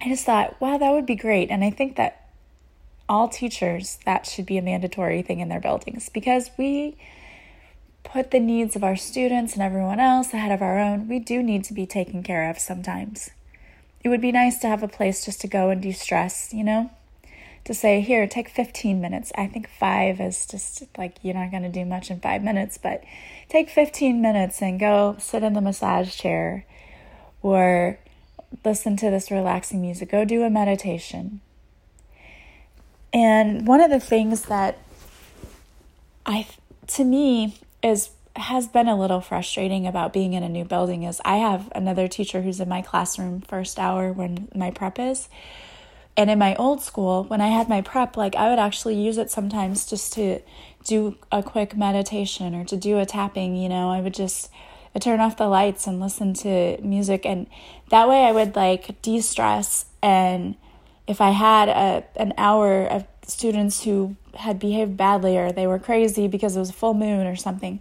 I 0.04 0.08
just 0.08 0.24
thought, 0.24 0.60
wow, 0.60 0.78
that 0.78 0.90
would 0.90 1.06
be 1.06 1.14
great. 1.14 1.50
And 1.50 1.62
I 1.62 1.70
think 1.70 1.96
that 1.96 2.28
all 3.08 3.28
teachers, 3.28 3.98
that 4.04 4.26
should 4.26 4.46
be 4.46 4.58
a 4.58 4.62
mandatory 4.62 5.22
thing 5.22 5.40
in 5.40 5.48
their 5.48 5.60
buildings 5.60 6.08
because 6.08 6.50
we 6.56 6.96
put 8.02 8.30
the 8.30 8.40
needs 8.40 8.74
of 8.74 8.82
our 8.82 8.96
students 8.96 9.52
and 9.54 9.62
everyone 9.62 10.00
else 10.00 10.32
ahead 10.32 10.52
of 10.52 10.62
our 10.62 10.78
own. 10.78 11.08
We 11.08 11.18
do 11.18 11.42
need 11.42 11.64
to 11.64 11.74
be 11.74 11.86
taken 11.86 12.22
care 12.22 12.50
of 12.50 12.58
sometimes 12.58 13.30
it 14.02 14.08
would 14.08 14.20
be 14.20 14.32
nice 14.32 14.58
to 14.58 14.68
have 14.68 14.82
a 14.82 14.88
place 14.88 15.24
just 15.24 15.40
to 15.42 15.48
go 15.48 15.70
and 15.70 15.80
de 15.80 15.92
stress, 15.92 16.52
you 16.52 16.64
know? 16.64 16.90
To 17.64 17.74
say, 17.74 18.00
here, 18.00 18.26
take 18.26 18.48
15 18.48 19.00
minutes. 19.00 19.30
I 19.38 19.46
think 19.46 19.68
five 19.68 20.20
is 20.20 20.46
just 20.46 20.84
like 20.98 21.18
you're 21.22 21.34
not 21.34 21.52
going 21.52 21.62
to 21.62 21.68
do 21.68 21.84
much 21.84 22.10
in 22.10 22.18
five 22.18 22.42
minutes, 22.42 22.76
but 22.76 23.04
take 23.48 23.70
15 23.70 24.20
minutes 24.20 24.60
and 24.60 24.80
go 24.80 25.16
sit 25.20 25.44
in 25.44 25.52
the 25.52 25.60
massage 25.60 26.16
chair 26.16 26.66
or 27.40 27.98
listen 28.64 28.96
to 28.98 29.10
this 29.10 29.30
relaxing 29.30 29.80
music. 29.80 30.10
Go 30.10 30.24
do 30.24 30.42
a 30.42 30.50
meditation. 30.50 31.40
And 33.12 33.66
one 33.66 33.80
of 33.80 33.90
the 33.90 34.00
things 34.00 34.42
that 34.42 34.78
I, 36.24 36.46
to 36.88 37.04
me, 37.04 37.58
is 37.82 38.10
has 38.36 38.66
been 38.66 38.88
a 38.88 38.98
little 38.98 39.20
frustrating 39.20 39.86
about 39.86 40.12
being 40.12 40.32
in 40.32 40.42
a 40.42 40.48
new 40.48 40.64
building 40.64 41.02
is 41.02 41.20
I 41.24 41.36
have 41.36 41.70
another 41.74 42.08
teacher 42.08 42.40
who's 42.40 42.60
in 42.60 42.68
my 42.68 42.80
classroom 42.80 43.42
first 43.42 43.78
hour 43.78 44.10
when 44.10 44.48
my 44.54 44.70
prep 44.70 44.98
is. 44.98 45.28
And 46.16 46.30
in 46.30 46.38
my 46.38 46.54
old 46.56 46.82
school, 46.82 47.24
when 47.24 47.40
I 47.40 47.48
had 47.48 47.68
my 47.68 47.80
prep, 47.80 48.16
like 48.16 48.34
I 48.34 48.48
would 48.48 48.58
actually 48.58 48.94
use 48.94 49.18
it 49.18 49.30
sometimes 49.30 49.86
just 49.86 50.12
to 50.14 50.40
do 50.84 51.16
a 51.30 51.42
quick 51.42 51.76
meditation 51.76 52.54
or 52.54 52.64
to 52.64 52.76
do 52.76 52.98
a 52.98 53.06
tapping, 53.06 53.56
you 53.56 53.68
know, 53.68 53.90
I 53.90 54.00
would 54.00 54.14
just 54.14 54.50
I'd 54.94 55.02
turn 55.02 55.20
off 55.20 55.36
the 55.36 55.48
lights 55.48 55.86
and 55.86 56.00
listen 56.00 56.34
to 56.34 56.78
music 56.82 57.24
and 57.24 57.46
that 57.90 58.08
way 58.08 58.24
I 58.24 58.32
would 58.32 58.56
like 58.56 59.00
de-stress 59.02 59.86
and 60.02 60.56
if 61.06 61.20
I 61.20 61.30
had 61.30 61.68
a 61.68 62.04
an 62.16 62.32
hour 62.38 62.84
of 62.84 63.06
students 63.26 63.84
who 63.84 64.16
had 64.34 64.58
behaved 64.58 64.96
badly 64.96 65.36
or 65.36 65.52
they 65.52 65.66
were 65.66 65.78
crazy 65.78 66.28
because 66.28 66.56
it 66.56 66.60
was 66.60 66.70
a 66.70 66.74
full 66.74 66.94
moon 66.94 67.26
or 67.26 67.36
something, 67.36 67.80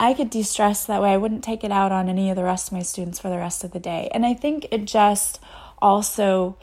I 0.00 0.14
could 0.14 0.30
de 0.30 0.42
stress 0.42 0.84
that 0.84 1.02
way. 1.02 1.12
I 1.12 1.16
wouldn't 1.16 1.44
take 1.44 1.64
it 1.64 1.72
out 1.72 1.92
on 1.92 2.08
any 2.08 2.30
of 2.30 2.36
the 2.36 2.44
rest 2.44 2.68
of 2.68 2.72
my 2.74 2.82
students 2.82 3.18
for 3.18 3.28
the 3.28 3.38
rest 3.38 3.64
of 3.64 3.72
the 3.72 3.80
day. 3.80 4.08
And 4.14 4.24
I 4.24 4.34
think 4.34 4.66
it 4.70 4.84
just 4.84 5.40
also 5.80 6.56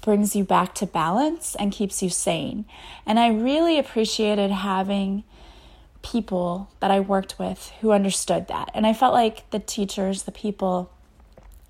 brings 0.00 0.34
you 0.34 0.44
back 0.44 0.74
to 0.76 0.86
balance 0.86 1.54
and 1.56 1.72
keeps 1.72 2.02
you 2.02 2.08
sane. 2.08 2.64
And 3.04 3.18
I 3.18 3.28
really 3.28 3.78
appreciated 3.78 4.50
having 4.50 5.24
people 6.12 6.70
that 6.80 6.90
I 6.90 7.00
worked 7.00 7.38
with 7.38 7.72
who 7.80 7.92
understood 7.92 8.48
that. 8.48 8.70
And 8.74 8.86
I 8.86 8.92
felt 8.92 9.12
like 9.12 9.48
the 9.50 9.58
teachers, 9.58 10.22
the 10.22 10.32
people 10.32 10.90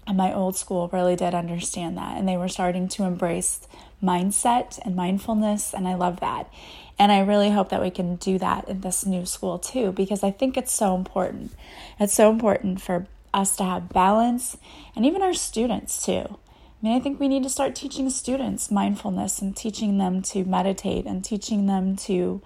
in 0.06 0.16
my 0.16 0.32
old 0.32 0.56
school 0.56 0.88
really 0.92 1.16
did 1.16 1.34
understand 1.34 1.96
that. 1.98 2.16
And 2.16 2.28
they 2.28 2.36
were 2.36 2.48
starting 2.48 2.88
to 2.88 3.04
embrace 3.04 3.66
mindset 4.02 4.78
and 4.84 4.94
mindfulness. 4.94 5.74
And 5.74 5.88
I 5.88 5.94
love 5.94 6.20
that. 6.20 6.50
And 6.98 7.12
I 7.12 7.20
really 7.20 7.50
hope 7.50 7.68
that 7.70 7.82
we 7.82 7.90
can 7.90 8.16
do 8.16 8.38
that 8.38 8.68
in 8.68 8.80
this 8.80 9.04
new 9.04 9.26
school 9.26 9.58
too, 9.58 9.92
because 9.92 10.22
I 10.22 10.30
think 10.30 10.56
it's 10.56 10.72
so 10.72 10.94
important. 10.94 11.52
It's 11.98 12.14
so 12.14 12.30
important 12.30 12.80
for 12.80 13.06
us 13.34 13.56
to 13.56 13.64
have 13.64 13.90
balance 13.90 14.56
and 14.96 15.04
even 15.04 15.22
our 15.22 15.34
students 15.34 16.04
too. 16.04 16.38
I 16.80 16.86
mean, 16.86 16.96
I 16.96 17.00
think 17.00 17.18
we 17.18 17.28
need 17.28 17.42
to 17.42 17.50
start 17.50 17.74
teaching 17.74 18.08
students 18.08 18.70
mindfulness 18.70 19.40
and 19.40 19.56
teaching 19.56 19.98
them 19.98 20.22
to 20.22 20.44
meditate 20.44 21.06
and 21.06 21.24
teaching 21.24 21.66
them 21.66 21.96
to 21.96 22.40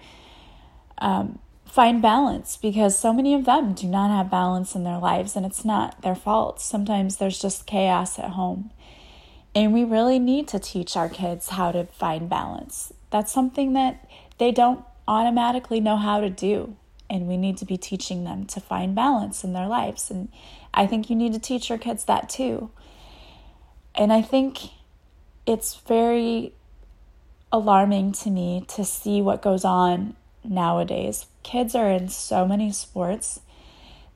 um, 0.98 1.38
find 1.72 2.02
balance 2.02 2.58
because 2.58 2.98
so 2.98 3.14
many 3.14 3.32
of 3.32 3.46
them 3.46 3.72
do 3.72 3.86
not 3.86 4.10
have 4.10 4.30
balance 4.30 4.74
in 4.74 4.84
their 4.84 4.98
lives 4.98 5.34
and 5.34 5.46
it's 5.46 5.64
not 5.64 6.02
their 6.02 6.14
fault. 6.14 6.60
Sometimes 6.60 7.16
there's 7.16 7.40
just 7.40 7.66
chaos 7.66 8.18
at 8.18 8.32
home. 8.32 8.70
And 9.54 9.72
we 9.72 9.82
really 9.82 10.18
need 10.18 10.48
to 10.48 10.58
teach 10.58 10.98
our 10.98 11.08
kids 11.08 11.48
how 11.48 11.72
to 11.72 11.84
find 11.84 12.28
balance. 12.28 12.92
That's 13.08 13.32
something 13.32 13.72
that 13.72 14.06
they 14.36 14.52
don't 14.52 14.84
automatically 15.08 15.80
know 15.80 15.96
how 15.96 16.20
to 16.20 16.28
do. 16.28 16.76
And 17.08 17.26
we 17.26 17.38
need 17.38 17.56
to 17.56 17.64
be 17.64 17.78
teaching 17.78 18.24
them 18.24 18.44
to 18.46 18.60
find 18.60 18.94
balance 18.94 19.42
in 19.42 19.54
their 19.54 19.66
lives. 19.66 20.10
And 20.10 20.28
I 20.74 20.86
think 20.86 21.08
you 21.08 21.16
need 21.16 21.32
to 21.32 21.38
teach 21.38 21.70
your 21.70 21.78
kids 21.78 22.04
that 22.04 22.28
too. 22.28 22.68
And 23.94 24.12
I 24.12 24.20
think 24.20 24.58
it's 25.46 25.76
very 25.76 26.52
alarming 27.50 28.12
to 28.12 28.30
me 28.30 28.66
to 28.68 28.84
see 28.84 29.22
what 29.22 29.40
goes 29.40 29.64
on 29.64 30.16
nowadays. 30.44 31.24
Kids 31.42 31.74
are 31.74 31.90
in 31.90 32.08
so 32.08 32.46
many 32.46 32.72
sports. 32.72 33.40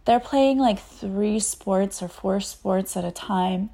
They're 0.05 0.21
playing 0.21 0.59
like 0.59 0.79
three 0.79 1.41
sports 1.41 2.03
or 2.03 2.09
four 2.09 2.41
sports 2.41 2.97
at 2.97 3.05
a 3.05 3.11
time. 3.11 3.71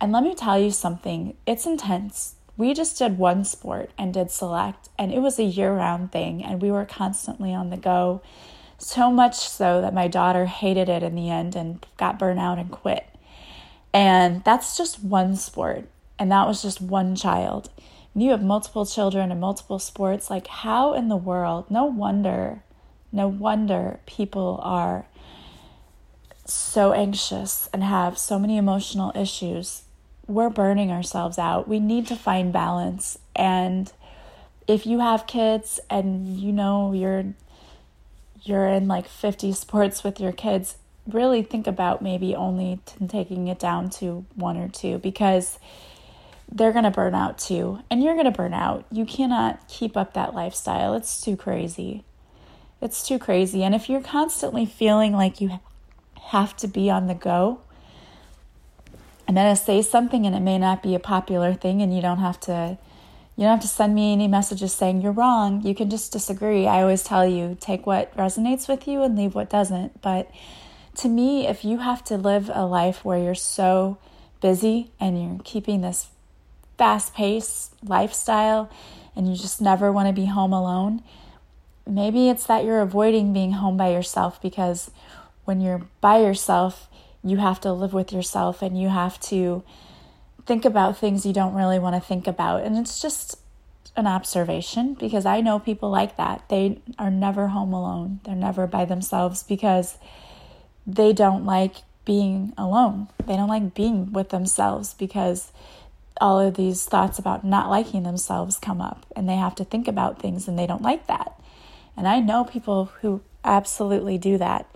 And 0.00 0.12
let 0.12 0.22
me 0.22 0.34
tell 0.34 0.58
you 0.58 0.70
something, 0.70 1.36
it's 1.46 1.66
intense 1.66 2.36
we 2.56 2.72
just 2.72 2.98
did 2.98 3.18
one 3.18 3.44
sport 3.44 3.90
and 3.98 4.14
did 4.14 4.30
select, 4.30 4.88
and 4.98 5.12
it 5.12 5.20
was 5.20 5.38
a 5.38 5.44
year 5.44 5.74
round 5.74 6.10
thing, 6.10 6.42
and 6.42 6.62
we 6.62 6.70
were 6.70 6.86
constantly 6.86 7.52
on 7.52 7.70
the 7.70 7.76
go. 7.76 8.22
So 8.78 9.10
much 9.10 9.36
so 9.36 9.80
that 9.80 9.94
my 9.94 10.08
daughter 10.08 10.46
hated 10.46 10.88
it 10.88 11.02
in 11.02 11.14
the 11.14 11.30
end 11.30 11.56
and 11.56 11.84
got 11.96 12.18
burnt 12.18 12.38
out 12.38 12.58
and 12.58 12.70
quit. 12.70 13.06
And 13.92 14.44
that's 14.44 14.76
just 14.76 15.02
one 15.02 15.36
sport. 15.36 15.88
And 16.18 16.30
that 16.30 16.46
was 16.46 16.60
just 16.60 16.80
one 16.80 17.16
child. 17.16 17.70
And 18.12 18.22
you 18.22 18.30
have 18.30 18.42
multiple 18.42 18.84
children 18.84 19.30
and 19.30 19.40
multiple 19.40 19.78
sports. 19.78 20.28
Like, 20.28 20.46
how 20.46 20.92
in 20.92 21.08
the 21.08 21.16
world? 21.16 21.70
No 21.70 21.86
wonder, 21.86 22.62
no 23.16 23.26
wonder 23.26 23.98
people 24.06 24.60
are 24.62 25.06
so 26.44 26.92
anxious 26.92 27.68
and 27.72 27.82
have 27.82 28.18
so 28.18 28.38
many 28.38 28.56
emotional 28.56 29.10
issues. 29.16 29.82
We're 30.28 30.50
burning 30.50 30.90
ourselves 30.90 31.38
out. 31.38 31.66
We 31.66 31.80
need 31.80 32.06
to 32.08 32.16
find 32.16 32.52
balance. 32.52 33.18
And 33.34 33.92
if 34.68 34.86
you 34.86 35.00
have 35.00 35.26
kids 35.26 35.80
and 35.88 36.38
you 36.38 36.52
know 36.52 36.92
you're 36.92 37.24
you're 38.42 38.68
in 38.68 38.86
like 38.86 39.08
50 39.08 39.52
sports 39.52 40.04
with 40.04 40.20
your 40.20 40.30
kids, 40.30 40.76
really 41.08 41.42
think 41.42 41.66
about 41.66 42.02
maybe 42.02 42.34
only 42.34 42.80
t- 42.86 43.06
taking 43.08 43.48
it 43.48 43.58
down 43.58 43.90
to 43.90 44.24
one 44.36 44.56
or 44.56 44.68
two 44.68 44.98
because 44.98 45.58
they're 46.52 46.72
going 46.72 46.84
to 46.84 46.92
burn 46.92 47.14
out 47.14 47.38
too. 47.38 47.80
And 47.90 48.04
you're 48.04 48.14
going 48.14 48.26
to 48.26 48.30
burn 48.30 48.54
out. 48.54 48.84
You 48.92 49.04
cannot 49.04 49.66
keep 49.68 49.96
up 49.96 50.14
that 50.14 50.34
lifestyle. 50.34 50.94
It's 50.94 51.20
too 51.20 51.36
crazy. 51.36 52.04
It's 52.86 53.04
too 53.04 53.18
crazy. 53.18 53.64
And 53.64 53.74
if 53.74 53.90
you're 53.90 54.00
constantly 54.00 54.64
feeling 54.64 55.12
like 55.12 55.40
you 55.40 55.58
have 56.30 56.56
to 56.58 56.68
be 56.68 56.88
on 56.88 57.08
the 57.08 57.16
go, 57.16 57.58
I'm 59.26 59.34
going 59.34 59.52
to 59.52 59.60
say 59.60 59.82
something 59.82 60.24
and 60.24 60.36
it 60.36 60.40
may 60.40 60.56
not 60.56 60.84
be 60.84 60.94
a 60.94 61.00
popular 61.00 61.52
thing 61.52 61.82
and 61.82 61.92
you 61.92 62.00
don't 62.00 62.20
have 62.20 62.38
to 62.42 62.78
you 63.34 63.42
don't 63.42 63.50
have 63.50 63.62
to 63.62 63.66
send 63.68 63.96
me 63.96 64.12
any 64.12 64.28
messages 64.28 64.72
saying 64.72 65.02
you're 65.02 65.10
wrong. 65.10 65.62
You 65.62 65.74
can 65.74 65.90
just 65.90 66.12
disagree. 66.12 66.68
I 66.68 66.80
always 66.80 67.02
tell 67.02 67.26
you 67.26 67.58
take 67.60 67.86
what 67.86 68.16
resonates 68.16 68.68
with 68.68 68.86
you 68.86 69.02
and 69.02 69.18
leave 69.18 69.34
what 69.34 69.50
doesn't. 69.50 70.00
But 70.00 70.30
to 70.98 71.08
me, 71.08 71.48
if 71.48 71.64
you 71.64 71.78
have 71.78 72.04
to 72.04 72.16
live 72.16 72.48
a 72.54 72.64
life 72.64 73.04
where 73.04 73.18
you're 73.18 73.34
so 73.34 73.98
busy 74.40 74.92
and 75.00 75.20
you're 75.20 75.40
keeping 75.42 75.80
this 75.80 76.06
fast 76.78 77.14
paced 77.14 77.74
lifestyle 77.82 78.70
and 79.16 79.28
you 79.28 79.34
just 79.36 79.60
never 79.60 79.90
want 79.90 80.06
to 80.06 80.14
be 80.14 80.26
home 80.26 80.52
alone, 80.52 81.02
maybe 81.86 82.28
it's 82.28 82.46
that 82.46 82.64
you're 82.64 82.80
avoiding 82.80 83.32
being 83.32 83.52
home 83.52 83.76
by 83.76 83.90
yourself 83.90 84.40
because 84.42 84.90
when 85.44 85.60
you're 85.60 85.82
by 86.00 86.18
yourself, 86.18 86.88
you 87.22 87.38
have 87.38 87.60
to 87.60 87.72
live 87.72 87.92
with 87.92 88.12
yourself 88.12 88.62
and 88.62 88.80
you 88.80 88.88
have 88.88 89.18
to 89.20 89.62
think 90.44 90.64
about 90.64 90.96
things 90.96 91.26
you 91.26 91.32
don't 91.32 91.54
really 91.54 91.78
want 91.78 91.94
to 91.94 92.00
think 92.00 92.26
about. 92.26 92.62
And 92.62 92.76
it's 92.76 93.00
just 93.00 93.38
an 93.96 94.06
observation 94.06 94.94
because 94.94 95.26
I 95.26 95.40
know 95.40 95.58
people 95.58 95.90
like 95.90 96.16
that. 96.16 96.48
They 96.48 96.80
are 96.98 97.10
never 97.10 97.48
home 97.48 97.72
alone, 97.72 98.20
they're 98.24 98.34
never 98.34 98.66
by 98.66 98.84
themselves 98.84 99.42
because 99.42 99.96
they 100.86 101.12
don't 101.12 101.44
like 101.44 101.76
being 102.04 102.52
alone. 102.56 103.08
They 103.26 103.36
don't 103.36 103.48
like 103.48 103.74
being 103.74 104.12
with 104.12 104.28
themselves 104.28 104.94
because 104.94 105.52
all 106.20 106.40
of 106.40 106.54
these 106.54 106.84
thoughts 106.84 107.18
about 107.18 107.44
not 107.44 107.68
liking 107.68 108.04
themselves 108.04 108.58
come 108.58 108.80
up 108.80 109.04
and 109.14 109.28
they 109.28 109.36
have 109.36 109.54
to 109.56 109.64
think 109.64 109.88
about 109.88 110.20
things 110.20 110.48
and 110.48 110.58
they 110.58 110.66
don't 110.66 110.82
like 110.82 111.06
that. 111.08 111.38
And 111.96 112.06
I 112.06 112.20
know 112.20 112.44
people 112.44 112.86
who 113.00 113.22
absolutely 113.44 114.18
do 114.18 114.38
that. 114.38 114.66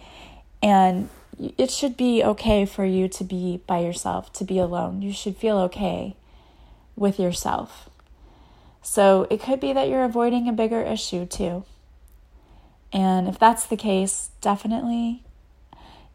And 0.62 1.08
it 1.56 1.70
should 1.70 1.96
be 1.96 2.22
okay 2.22 2.66
for 2.66 2.84
you 2.84 3.08
to 3.08 3.24
be 3.24 3.60
by 3.66 3.80
yourself, 3.80 4.32
to 4.34 4.44
be 4.44 4.58
alone. 4.58 5.02
You 5.02 5.12
should 5.12 5.36
feel 5.36 5.58
okay 5.58 6.16
with 6.96 7.18
yourself. 7.18 7.88
So 8.82 9.26
it 9.30 9.40
could 9.40 9.60
be 9.60 9.72
that 9.72 9.88
you're 9.88 10.04
avoiding 10.04 10.48
a 10.48 10.52
bigger 10.52 10.82
issue 10.82 11.26
too. 11.26 11.64
And 12.92 13.28
if 13.28 13.38
that's 13.38 13.66
the 13.66 13.76
case, 13.76 14.30
definitely 14.40 15.22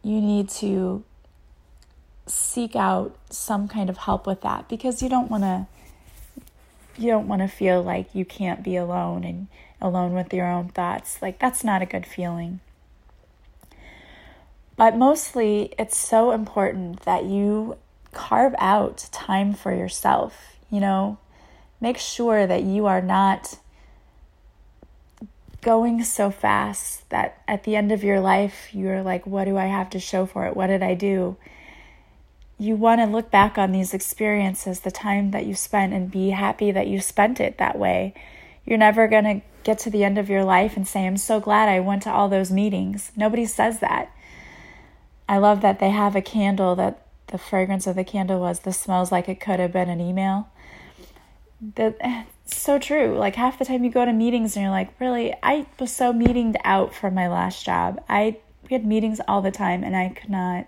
you 0.02 0.20
need 0.20 0.48
to 0.48 1.04
seek 2.26 2.76
out 2.76 3.16
some 3.30 3.68
kind 3.68 3.88
of 3.88 3.98
help 3.98 4.26
with 4.26 4.40
that 4.42 4.68
because 4.68 5.02
you 5.02 5.08
don't 5.08 5.30
want 5.30 5.44
to 5.44 5.66
you 6.98 7.10
don't 7.10 7.28
want 7.28 7.42
to 7.42 7.48
feel 7.48 7.82
like 7.82 8.14
you 8.14 8.24
can't 8.24 8.62
be 8.62 8.74
alone 8.76 9.22
and 9.22 9.48
alone 9.80 10.14
with 10.14 10.32
your 10.32 10.46
own 10.50 10.68
thoughts. 10.68 11.20
Like 11.20 11.38
that's 11.38 11.64
not 11.64 11.82
a 11.82 11.86
good 11.86 12.06
feeling. 12.06 12.60
But 14.76 14.96
mostly, 14.96 15.72
it's 15.78 15.96
so 15.96 16.32
important 16.32 17.02
that 17.02 17.24
you 17.24 17.78
carve 18.12 18.54
out 18.58 19.08
time 19.10 19.54
for 19.54 19.74
yourself. 19.74 20.56
You 20.70 20.80
know, 20.80 21.18
make 21.80 21.98
sure 21.98 22.46
that 22.46 22.62
you 22.62 22.86
are 22.86 23.00
not 23.00 23.58
going 25.62 26.04
so 26.04 26.30
fast 26.30 27.08
that 27.10 27.42
at 27.48 27.64
the 27.64 27.74
end 27.74 27.90
of 27.90 28.04
your 28.04 28.20
life, 28.20 28.68
you're 28.72 29.02
like, 29.02 29.26
what 29.26 29.44
do 29.44 29.56
I 29.56 29.66
have 29.66 29.90
to 29.90 29.98
show 29.98 30.26
for 30.26 30.46
it? 30.46 30.56
What 30.56 30.68
did 30.68 30.82
I 30.82 30.94
do? 30.94 31.36
You 32.58 32.76
want 32.76 33.00
to 33.00 33.06
look 33.06 33.30
back 33.30 33.58
on 33.58 33.72
these 33.72 33.92
experiences, 33.92 34.80
the 34.80 34.90
time 34.90 35.32
that 35.32 35.44
you 35.44 35.54
spent, 35.54 35.92
and 35.92 36.10
be 36.10 36.30
happy 36.30 36.70
that 36.70 36.86
you 36.86 37.00
spent 37.00 37.40
it 37.40 37.58
that 37.58 37.78
way. 37.78 38.14
You're 38.64 38.78
never 38.78 39.08
going 39.08 39.24
to 39.24 39.40
get 39.66 39.80
to 39.80 39.90
the 39.90 40.04
end 40.04 40.16
of 40.16 40.30
your 40.30 40.44
life 40.44 40.76
and 40.76 40.86
say, 40.86 41.04
I'm 41.04 41.16
so 41.16 41.40
glad 41.40 41.68
I 41.68 41.80
went 41.80 42.04
to 42.04 42.10
all 42.10 42.28
those 42.28 42.52
meetings. 42.52 43.10
Nobody 43.16 43.44
says 43.44 43.80
that. 43.80 44.12
I 45.28 45.38
love 45.38 45.60
that 45.62 45.80
they 45.80 45.90
have 45.90 46.14
a 46.14 46.22
candle 46.22 46.76
that 46.76 47.04
the 47.26 47.36
fragrance 47.36 47.88
of 47.88 47.96
the 47.96 48.04
candle 48.04 48.38
was 48.38 48.60
this 48.60 48.78
smells 48.78 49.10
like 49.10 49.28
it 49.28 49.40
could 49.40 49.58
have 49.58 49.72
been 49.72 49.90
an 49.90 50.00
email. 50.00 50.48
That 51.74 52.26
so 52.46 52.78
true. 52.78 53.18
Like 53.18 53.34
half 53.34 53.58
the 53.58 53.64
time 53.64 53.82
you 53.82 53.90
go 53.90 54.04
to 54.04 54.12
meetings 54.12 54.54
and 54.54 54.62
you're 54.62 54.70
like, 54.70 54.98
really, 55.00 55.34
I 55.42 55.66
was 55.80 55.92
so 55.92 56.12
meetinged 56.12 56.56
out 56.62 56.94
from 56.94 57.14
my 57.14 57.28
last 57.28 57.64
job. 57.64 58.00
I 58.08 58.38
we 58.70 58.74
had 58.74 58.86
meetings 58.86 59.20
all 59.26 59.42
the 59.42 59.50
time 59.50 59.82
and 59.82 59.96
I 59.96 60.10
could 60.10 60.30
not 60.30 60.66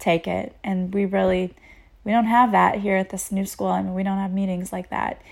take 0.00 0.26
it. 0.26 0.56
And 0.64 0.92
we 0.92 1.04
really 1.06 1.54
we 2.02 2.10
don't 2.10 2.26
have 2.26 2.50
that 2.50 2.80
here 2.80 2.96
at 2.96 3.10
this 3.10 3.30
new 3.30 3.46
school. 3.46 3.68
I 3.68 3.82
mean, 3.82 3.94
we 3.94 4.02
don't 4.02 4.18
have 4.18 4.32
meetings 4.32 4.72
like 4.72 4.90
that. 4.90 5.22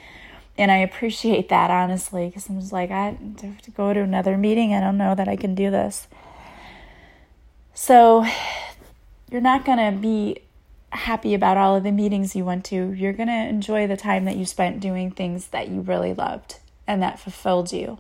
And 0.60 0.70
I 0.70 0.76
appreciate 0.76 1.48
that 1.48 1.70
honestly 1.70 2.26
because 2.26 2.50
I'm 2.50 2.60
just 2.60 2.70
like, 2.70 2.90
I 2.90 3.16
have 3.40 3.62
to 3.62 3.70
go 3.70 3.94
to 3.94 4.00
another 4.00 4.36
meeting. 4.36 4.74
I 4.74 4.80
don't 4.80 4.98
know 4.98 5.14
that 5.14 5.26
I 5.26 5.34
can 5.34 5.54
do 5.54 5.70
this. 5.70 6.06
So 7.72 8.26
you're 9.30 9.40
not 9.40 9.64
going 9.64 9.78
to 9.78 9.98
be 9.98 10.42
happy 10.90 11.32
about 11.32 11.56
all 11.56 11.76
of 11.76 11.82
the 11.82 11.90
meetings 11.90 12.36
you 12.36 12.44
went 12.44 12.66
to. 12.66 12.92
You're 12.92 13.14
going 13.14 13.28
to 13.30 13.48
enjoy 13.48 13.86
the 13.86 13.96
time 13.96 14.26
that 14.26 14.36
you 14.36 14.44
spent 14.44 14.80
doing 14.80 15.10
things 15.10 15.46
that 15.46 15.68
you 15.68 15.80
really 15.80 16.12
loved 16.12 16.56
and 16.86 17.02
that 17.02 17.18
fulfilled 17.18 17.72
you. 17.72 17.98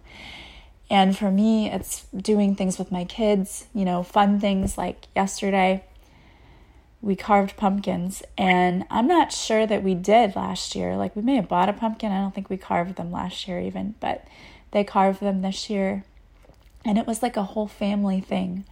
And 0.90 1.16
for 1.16 1.30
me, 1.30 1.70
it's 1.70 2.04
doing 2.14 2.56
things 2.56 2.78
with 2.78 2.92
my 2.92 3.06
kids, 3.06 3.68
you 3.72 3.86
know, 3.86 4.02
fun 4.02 4.38
things 4.38 4.76
like 4.76 5.06
yesterday 5.16 5.82
we 7.02 7.16
carved 7.16 7.56
pumpkins 7.56 8.22
and 8.36 8.84
I'm 8.90 9.06
not 9.06 9.32
sure 9.32 9.66
that 9.66 9.82
we 9.82 9.94
did 9.94 10.36
last 10.36 10.74
year. 10.74 10.96
Like 10.96 11.16
we 11.16 11.22
may 11.22 11.36
have 11.36 11.48
bought 11.48 11.68
a 11.68 11.72
pumpkin. 11.72 12.12
I 12.12 12.20
don't 12.20 12.34
think 12.34 12.50
we 12.50 12.56
carved 12.56 12.96
them 12.96 13.10
last 13.10 13.48
year 13.48 13.60
even, 13.60 13.94
but 14.00 14.26
they 14.72 14.84
carved 14.84 15.20
them 15.20 15.42
this 15.42 15.70
year. 15.70 16.04
And 16.84 16.98
it 16.98 17.06
was 17.06 17.22
like 17.22 17.36
a 17.36 17.42
whole 17.42 17.68
family 17.68 18.20
thing 18.20 18.64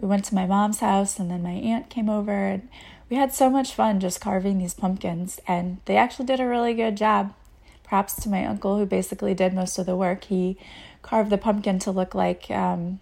we 0.00 0.08
went 0.08 0.24
to 0.26 0.34
my 0.34 0.46
mom's 0.46 0.80
house 0.80 1.18
and 1.18 1.30
then 1.30 1.42
my 1.42 1.52
aunt 1.52 1.90
came 1.90 2.08
over 2.08 2.32
and 2.32 2.68
we 3.08 3.16
had 3.16 3.32
so 3.32 3.50
much 3.50 3.74
fun 3.74 4.00
just 4.00 4.20
carving 4.20 4.58
these 4.58 4.74
pumpkins 4.74 5.40
and 5.46 5.78
they 5.84 5.96
actually 5.96 6.26
did 6.26 6.40
a 6.40 6.46
really 6.46 6.74
good 6.74 6.96
job 6.96 7.34
props 7.82 8.14
to 8.14 8.28
my 8.28 8.44
uncle 8.46 8.78
who 8.78 8.86
basically 8.86 9.34
did 9.34 9.52
most 9.52 9.78
of 9.78 9.86
the 9.86 9.96
work 9.96 10.24
he 10.24 10.56
carved 11.02 11.30
the 11.30 11.38
pumpkin 11.38 11.78
to 11.78 11.90
look 11.90 12.14
like 12.14 12.50
um, 12.50 13.00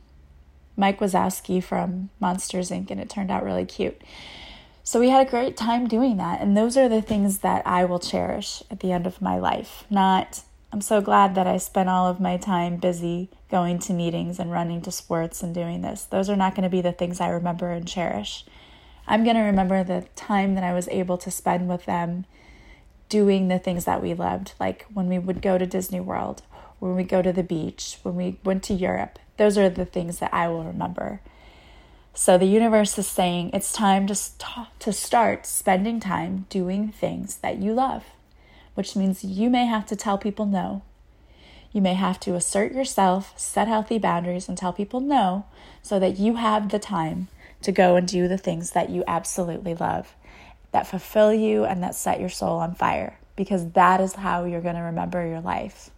mike 0.77 0.99
wazowski 0.99 1.62
from 1.62 2.11
monsters 2.19 2.71
inc 2.71 2.90
and 2.90 3.01
it 3.01 3.09
turned 3.09 3.31
out 3.31 3.45
really 3.45 3.64
cute 3.64 4.01
so 4.90 4.98
we 4.98 5.09
had 5.09 5.24
a 5.24 5.31
great 5.31 5.57
time 5.57 5.87
doing 5.87 6.16
that 6.16 6.40
and 6.40 6.57
those 6.57 6.76
are 6.76 6.88
the 6.88 7.00
things 7.00 7.38
that 7.38 7.64
i 7.66 7.85
will 7.85 8.00
cherish 8.00 8.62
at 8.70 8.81
the 8.81 8.90
end 8.90 9.07
of 9.07 9.22
my 9.22 9.38
life 9.38 9.85
not 9.88 10.42
I'm 10.72 10.81
so 10.81 11.00
glad 11.00 11.35
that 11.35 11.48
I 11.48 11.57
spent 11.57 11.88
all 11.88 12.07
of 12.07 12.20
my 12.20 12.37
time 12.37 12.76
busy 12.76 13.29
going 13.50 13.81
to 13.81 13.92
meetings 13.92 14.38
and 14.38 14.53
running 14.53 14.81
to 14.83 14.92
sports 14.92 15.42
and 15.42 15.53
doing 15.53 15.83
this. 15.83 16.05
Those 16.05 16.31
are 16.31 16.37
not 16.37 16.55
going 16.55 16.62
to 16.62 16.68
be 16.68 16.81
the 16.81 16.92
things 16.92 17.20
I 17.20 17.29
remember 17.29 17.72
and 17.72 17.88
cherish. 17.88 18.44
I'm 19.05 19.24
going 19.24 19.35
to 19.35 19.42
remember 19.42 19.83
the 19.83 20.07
time 20.14 20.55
that 20.55 20.62
I 20.62 20.72
was 20.72 20.87
able 20.88 21.18
to 21.18 21.31
spend 21.31 21.68
with 21.68 21.87
them 21.87 22.24
doing 23.09 23.48
the 23.48 23.59
things 23.59 23.85
that 23.87 24.00
we 24.00 24.14
loved, 24.14 24.53
like 24.61 24.87
when 24.94 25.09
we 25.09 25.18
would 25.18 25.42
go 25.42 25.59
to 25.59 25.66
Disney 25.66 25.98
World, 25.98 26.42
when 26.79 26.94
we 26.94 27.03
go 27.03 27.20
to 27.20 27.33
the 27.33 27.42
beach, 27.42 27.98
when 28.05 28.14
we 28.14 28.38
went 28.44 28.62
to 28.64 28.74
Europe. 28.74 29.18
Those 29.38 29.59
are 29.59 29.68
the 29.68 29.85
things 29.85 30.20
that 30.20 30.33
I 30.33 30.46
will 30.46 30.62
remember. 30.62 31.20
So 32.12 32.37
the 32.37 32.46
universe 32.46 32.99
is 32.99 33.07
saying 33.07 33.51
it's 33.53 33.73
time 33.73 34.07
to, 34.09 34.14
st- 34.14 34.68
to 34.81 34.92
start 34.92 35.46
spending 35.46 36.01
time 36.01 36.46
doing 36.49 36.88
things 36.88 37.37
that 37.37 37.59
you 37.59 37.73
love 37.73 38.05
which 38.75 38.96
means 38.96 39.25
you 39.25 39.51
may 39.51 39.66
have 39.66 39.87
to 39.87 39.96
tell 39.96 40.18
people 40.18 40.46
no. 40.46 40.83
You 41.73 41.81
may 41.81 41.94
have 41.94 42.18
to 42.20 42.35
assert 42.35 42.73
yourself, 42.73 43.38
set 43.38 43.68
healthy 43.68 43.99
boundaries, 43.99 44.49
and 44.49 44.57
tell 44.57 44.73
people 44.73 45.01
no 45.01 45.44
so 45.83 45.99
that 45.99 46.18
you 46.18 46.37
have 46.37 46.70
the 46.70 46.79
time 46.79 47.29
to 47.61 47.73
go 47.73 47.96
and 47.96 48.09
do 48.09 48.27
the 48.27 48.38
things 48.38 48.70
that 48.70 48.90
you 48.90 49.05
absolutely 49.07 49.75
love, 49.75 50.14
that 50.73 50.87
fulfill 50.87 51.33
you, 51.33 51.64
and 51.64 51.83
that 51.83 51.94
set 51.94 52.20
your 52.20 52.29
soul 52.29 52.59
on 52.59 52.75
fire, 52.75 53.18
because 53.37 53.73
that 53.73 54.01
is 54.01 54.14
how 54.14 54.44
you're 54.44 54.62
going 54.62 54.77
to 54.77 54.81
remember 54.81 55.27
your 55.27 55.40
life. 55.40 55.90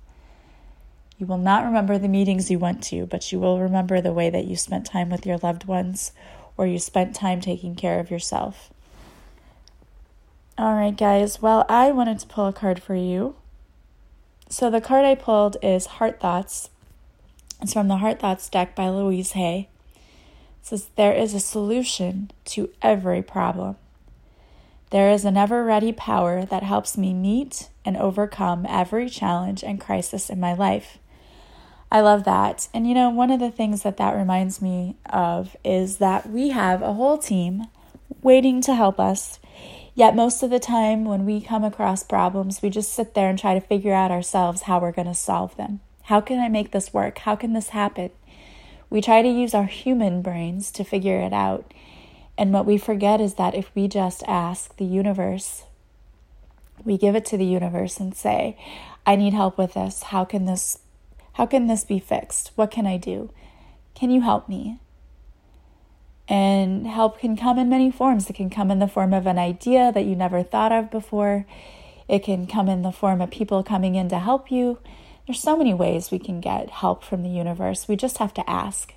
You 1.23 1.29
will 1.29 1.39
not 1.39 1.65
remember 1.65 1.99
the 1.99 2.09
meetings 2.09 2.51
you 2.51 2.59
went 2.59 2.83
to, 2.87 3.07
but 3.07 3.31
you 3.31 3.39
will 3.39 3.61
remember 3.61 4.01
the 4.01 4.13
way 4.13 4.29
that 4.29 4.47
you 4.47 4.57
spent 4.57 4.85
time 4.85 5.09
with 5.09 5.25
your 5.25 5.39
loved 5.39 5.67
ones 5.67 6.11
or 6.57 6.67
you 6.67 6.81
spent 6.81 7.15
time 7.15 7.41
taking 7.41 7.77
care 7.77 8.01
of 8.01 8.11
yourself. 8.11 8.73
All 10.59 10.75
right, 10.75 10.97
guys. 10.97 11.41
Well, 11.41 11.65
I 11.69 11.93
wanted 11.93 12.19
to 12.19 12.27
pull 12.27 12.49
a 12.49 12.53
card 12.53 12.83
for 12.83 12.97
you. 12.97 13.37
So 14.49 14.69
the 14.69 14.81
card 14.81 15.05
I 15.05 15.15
pulled 15.15 15.59
is 15.63 15.87
Heart 15.87 16.19
Thoughts. 16.19 16.71
It's 17.61 17.73
from 17.73 17.87
the 17.87 17.99
Heart 17.99 18.19
Thoughts 18.19 18.49
deck 18.49 18.75
by 18.75 18.89
Louise 18.89 19.31
Hay. 19.31 19.69
It 19.95 20.67
says, 20.67 20.91
There 20.97 21.13
is 21.13 21.35
a 21.35 21.39
solution 21.39 22.33
to 22.47 22.69
every 22.83 23.23
problem. 23.23 23.77
There 24.91 25.09
is 25.09 25.25
an 25.25 25.37
ever 25.37 25.63
ready 25.63 25.93
power 25.93 26.45
that 26.45 26.65
helps 26.65 26.99
me 26.99 27.15
meet 27.15 27.69
and 27.85 27.97
overcome 27.97 28.67
every 28.69 29.09
challenge 29.09 29.63
and 29.63 29.81
crisis 29.81 30.29
in 30.29 30.41
my 30.41 30.53
life. 30.53 30.99
I 31.93 32.01
love 32.01 32.25
that. 32.25 32.69
And 32.73 32.89
you 32.89 32.95
know, 32.95 33.11
one 33.11 33.31
of 33.31 33.39
the 33.39 33.51
things 33.51 33.83
that 33.83 33.99
that 33.99 34.17
reminds 34.17 34.63
me 34.63 34.97
of 35.11 35.55
is 35.63 35.99
that 35.99 36.31
we 36.31 36.49
have 36.49 36.81
a 36.81 36.95
whole 36.95 37.19
team 37.19 37.67
waiting 38.23 38.63
to 38.63 38.75
help 38.75 38.99
us. 38.99 39.39
Yet, 39.95 40.17
most 40.17 40.43
of 40.43 40.49
the 40.49 40.59
time, 40.59 41.05
when 41.05 41.27
we 41.27 41.43
come 41.43 41.63
across 41.63 42.03
problems, 42.03 42.63
we 42.63 42.71
just 42.71 42.95
sit 42.95 43.13
there 43.13 43.29
and 43.29 43.39
try 43.39 43.53
to 43.53 43.61
figure 43.61 43.93
out 43.93 44.11
ourselves 44.11 44.63
how 44.63 44.81
we're 44.81 44.91
going 44.91 45.07
to 45.07 45.13
solve 45.13 45.55
them. 45.59 45.81
How 46.05 46.23
can 46.23 46.41
I 46.41 46.49
make 46.49 46.71
this 46.71 46.95
work? 46.95 47.19
How 47.19 47.37
can 47.37 47.53
this 47.53 47.69
happen? 47.69 48.09
We 48.89 49.03
try 49.03 49.21
to 49.21 49.29
use 49.29 49.53
our 49.53 49.67
human 49.67 50.23
brains 50.23 50.71
to 50.73 50.85
figure 50.85 51.21
it 51.21 51.35
out. 51.35 51.75
And 52.39 52.55
what 52.55 52.65
we 52.65 52.79
forget 52.79 53.21
is 53.21 53.35
that 53.35 53.55
if 53.55 53.71
we 53.75 53.87
just 53.87 54.23
ask 54.27 54.75
the 54.79 54.87
universe, 54.87 55.65
we 56.87 56.97
give 56.97 57.15
it 57.15 57.27
to 57.27 57.37
the 57.37 57.45
universe 57.45 58.01
and 58.01 58.15
say, 58.15 58.57
I 59.05 59.15
need 59.15 59.35
help 59.35 59.59
with 59.59 59.75
this. 59.75 60.05
How 60.05 60.25
can 60.25 60.47
this 60.47 60.79
how 61.35 61.47
can 61.47 61.67
this 61.67 61.85
be 61.85 61.99
fixed? 61.99 62.53
What 62.55 62.71
can 62.71 62.87
I 62.87 62.97
do? 62.97 63.31
Can 63.95 64.11
you 64.11 64.21
help 64.21 64.49
me? 64.49 64.79
And 66.29 66.87
help 66.87 67.19
can 67.19 67.37
come 67.37 67.59
in 67.59 67.69
many 67.69 67.91
forms. 67.91 68.29
It 68.29 68.35
can 68.35 68.51
come 68.51 68.71
in 68.71 68.79
the 68.79 68.89
form 68.89 69.13
of 69.13 69.27
an 69.27 69.39
idea 69.39 69.93
that 69.93 70.05
you 70.05 70.15
never 70.15 70.43
thought 70.43 70.73
of 70.73 70.91
before. 70.91 71.47
It 72.09 72.23
can 72.23 72.47
come 72.47 72.69
in 72.69 72.83
the 72.83 72.93
form 72.93 73.21
of 73.21 73.31
people 73.31 73.63
coming 73.63 73.95
in 73.95 74.09
to 74.09 74.19
help 74.19 74.51
you. 74.51 74.79
There's 75.27 75.41
so 75.41 75.57
many 75.57 75.75
ways 75.75 76.11
we 76.11 76.19
can 76.19 76.41
get 76.41 76.71
help 76.71 77.05
from 77.05 77.23
the 77.23 77.29
universe. 77.29 77.89
We 77.89 77.97
just 77.97 78.19
have 78.19 78.35
to 78.35 78.51
ask. 78.51 78.95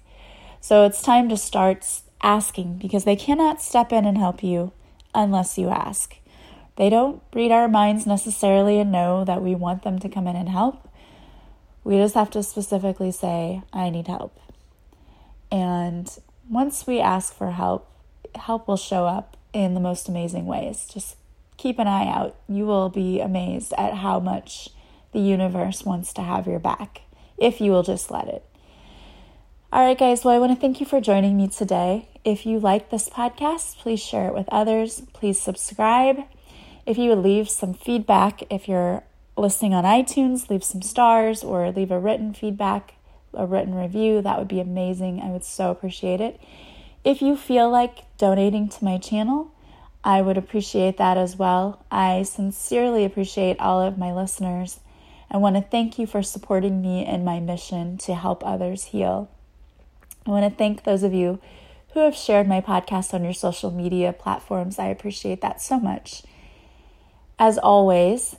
So 0.59 0.83
it's 0.83 1.01
time 1.01 1.29
to 1.29 1.37
start 1.37 2.01
asking 2.21 2.77
because 2.77 3.03
they 3.03 3.15
cannot 3.15 3.61
step 3.61 3.91
in 3.91 4.05
and 4.05 4.17
help 4.17 4.43
you 4.43 4.71
unless 5.13 5.57
you 5.57 5.69
ask. 5.69 6.15
They 6.75 6.89
don't 6.89 7.21
read 7.33 7.51
our 7.51 7.67
minds 7.67 8.05
necessarily 8.05 8.79
and 8.79 8.91
know 8.91 9.23
that 9.23 9.41
we 9.41 9.55
want 9.55 9.83
them 9.83 9.99
to 9.99 10.09
come 10.09 10.27
in 10.27 10.35
and 10.35 10.49
help. 10.49 10.89
We 11.85 11.97
just 11.97 12.15
have 12.15 12.31
to 12.31 12.43
specifically 12.43 13.11
say, 13.11 13.61
I 13.71 13.89
need 13.91 14.07
help. 14.07 14.37
And 15.51 16.11
once 16.49 16.87
we 16.87 16.99
ask 16.99 17.33
for 17.33 17.51
help, 17.51 17.87
help 18.33 18.67
will 18.67 18.75
show 18.75 19.05
up 19.05 19.37
in 19.53 19.75
the 19.75 19.79
most 19.79 20.09
amazing 20.09 20.47
ways. 20.47 20.87
Just 20.91 21.15
keep 21.57 21.77
an 21.77 21.87
eye 21.87 22.07
out. 22.07 22.35
You 22.49 22.65
will 22.65 22.89
be 22.89 23.21
amazed 23.21 23.71
at 23.77 23.93
how 23.93 24.19
much 24.19 24.69
the 25.13 25.19
universe 25.19 25.85
wants 25.85 26.11
to 26.13 26.23
have 26.23 26.47
your 26.47 26.59
back 26.59 27.01
if 27.37 27.61
you 27.61 27.71
will 27.71 27.83
just 27.83 28.09
let 28.09 28.27
it. 28.27 28.43
All 29.71 29.85
right, 29.85 29.97
guys, 29.97 30.25
well, 30.25 30.33
I 30.33 30.39
want 30.39 30.53
to 30.53 30.59
thank 30.59 30.79
you 30.79 30.87
for 30.87 30.99
joining 30.99 31.37
me 31.37 31.47
today. 31.47 32.09
If 32.23 32.47
you 32.47 32.59
like 32.59 32.89
this 32.89 33.09
podcast, 33.09 33.77
please 33.77 34.01
share 34.01 34.27
it 34.27 34.33
with 34.33 34.49
others. 34.49 35.03
Please 35.13 35.39
subscribe. 35.39 36.23
If 36.87 36.97
you 36.97 37.09
would 37.09 37.19
leave 37.19 37.47
some 37.47 37.75
feedback, 37.75 38.41
if 38.49 38.67
you're 38.67 39.03
listening 39.37 39.73
on 39.73 39.83
iTunes, 39.83 40.49
leave 40.49 40.63
some 40.63 40.81
stars 40.81 41.43
or 41.43 41.71
leave 41.71 41.91
a 41.91 41.99
written 41.99 42.33
feedback, 42.33 42.95
a 43.33 43.45
written 43.45 43.75
review. 43.75 44.21
That 44.21 44.39
would 44.39 44.47
be 44.47 44.59
amazing. 44.59 45.21
I 45.21 45.29
would 45.29 45.43
so 45.43 45.71
appreciate 45.71 46.21
it. 46.21 46.39
If 47.03 47.21
you 47.21 47.35
feel 47.35 47.69
like 47.69 48.03
donating 48.17 48.69
to 48.69 48.83
my 48.83 48.97
channel, 48.97 49.51
I 50.03 50.21
would 50.21 50.37
appreciate 50.37 50.97
that 50.97 51.17
as 51.17 51.35
well. 51.35 51.83
I 51.91 52.23
sincerely 52.23 53.05
appreciate 53.05 53.59
all 53.59 53.81
of 53.81 53.97
my 53.97 54.13
listeners. 54.13 54.79
I 55.29 55.37
want 55.37 55.55
to 55.55 55.61
thank 55.61 55.97
you 55.99 56.07
for 56.07 56.21
supporting 56.21 56.81
me 56.81 57.05
in 57.05 57.25
my 57.25 57.39
mission 57.39 57.97
to 57.99 58.15
help 58.15 58.45
others 58.45 58.85
heal. 58.85 59.29
I 60.25 60.29
want 60.29 60.51
to 60.51 60.55
thank 60.55 60.83
those 60.83 61.03
of 61.03 61.13
you 61.13 61.39
who 61.93 62.01
have 62.01 62.15
shared 62.15 62.47
my 62.47 62.61
podcast 62.61 63.13
on 63.13 63.23
your 63.23 63.33
social 63.33 63.71
media 63.71 64.13
platforms. 64.13 64.79
I 64.79 64.87
appreciate 64.87 65.41
that 65.41 65.61
so 65.61 65.79
much. 65.79 66.23
As 67.39 67.57
always, 67.57 68.35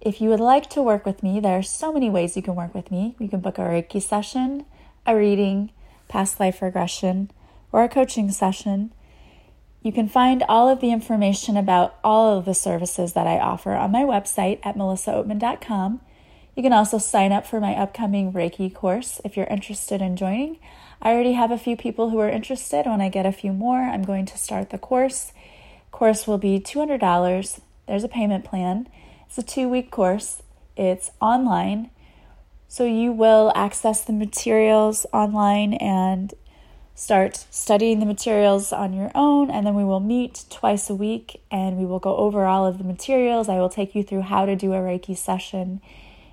if 0.00 0.20
you 0.20 0.28
would 0.28 0.40
like 0.40 0.70
to 0.70 0.82
work 0.82 1.04
with 1.04 1.22
me, 1.22 1.40
there 1.40 1.58
are 1.58 1.62
so 1.62 1.92
many 1.92 2.08
ways 2.08 2.36
you 2.36 2.42
can 2.42 2.54
work 2.54 2.74
with 2.74 2.90
me. 2.90 3.16
You 3.18 3.28
can 3.28 3.40
book 3.40 3.58
a 3.58 3.62
Reiki 3.62 4.00
session, 4.00 4.64
a 5.06 5.16
reading, 5.16 5.70
past 6.06 6.38
life 6.38 6.62
regression, 6.62 7.30
or 7.72 7.82
a 7.82 7.88
coaching 7.88 8.30
session. 8.30 8.92
You 9.82 9.92
can 9.92 10.08
find 10.08 10.44
all 10.48 10.68
of 10.68 10.80
the 10.80 10.92
information 10.92 11.56
about 11.56 11.98
all 12.04 12.38
of 12.38 12.44
the 12.44 12.54
services 12.54 13.12
that 13.12 13.26
I 13.26 13.38
offer 13.38 13.74
on 13.74 13.92
my 13.92 14.02
website 14.02 14.60
at 14.64 14.76
melissaoatman.com. 14.76 16.00
You 16.54 16.62
can 16.62 16.72
also 16.72 16.98
sign 16.98 17.30
up 17.30 17.46
for 17.46 17.60
my 17.60 17.74
upcoming 17.74 18.32
Reiki 18.32 18.72
course 18.72 19.20
if 19.24 19.36
you're 19.36 19.46
interested 19.46 20.02
in 20.02 20.16
joining. 20.16 20.58
I 21.00 21.12
already 21.12 21.34
have 21.34 21.52
a 21.52 21.58
few 21.58 21.76
people 21.76 22.10
who 22.10 22.18
are 22.18 22.28
interested. 22.28 22.86
When 22.86 23.00
I 23.00 23.08
get 23.08 23.26
a 23.26 23.32
few 23.32 23.52
more, 23.52 23.82
I'm 23.82 24.02
going 24.02 24.26
to 24.26 24.38
start 24.38 24.70
the 24.70 24.78
course. 24.78 25.32
Course 25.92 26.26
will 26.26 26.38
be 26.38 26.58
$200. 26.58 27.60
There's 27.86 28.04
a 28.04 28.08
payment 28.08 28.44
plan. 28.44 28.88
It's 29.28 29.36
a 29.36 29.42
two 29.42 29.68
week 29.68 29.90
course, 29.90 30.42
it's 30.74 31.10
online. 31.20 31.90
So 32.66 32.86
you 32.86 33.12
will 33.12 33.52
access 33.54 34.02
the 34.02 34.14
materials 34.14 35.04
online 35.12 35.74
and 35.74 36.32
start 36.94 37.44
studying 37.50 38.00
the 38.00 38.06
materials 38.06 38.72
on 38.72 38.94
your 38.94 39.10
own. 39.14 39.50
And 39.50 39.66
then 39.66 39.74
we 39.74 39.84
will 39.84 40.00
meet 40.00 40.46
twice 40.48 40.88
a 40.88 40.94
week 40.94 41.42
and 41.50 41.76
we 41.76 41.84
will 41.84 41.98
go 41.98 42.16
over 42.16 42.46
all 42.46 42.64
of 42.64 42.78
the 42.78 42.84
materials. 42.84 43.50
I 43.50 43.58
will 43.58 43.68
take 43.68 43.94
you 43.94 44.02
through 44.02 44.22
how 44.22 44.46
to 44.46 44.56
do 44.56 44.72
a 44.72 44.78
Reiki 44.78 45.14
session 45.14 45.82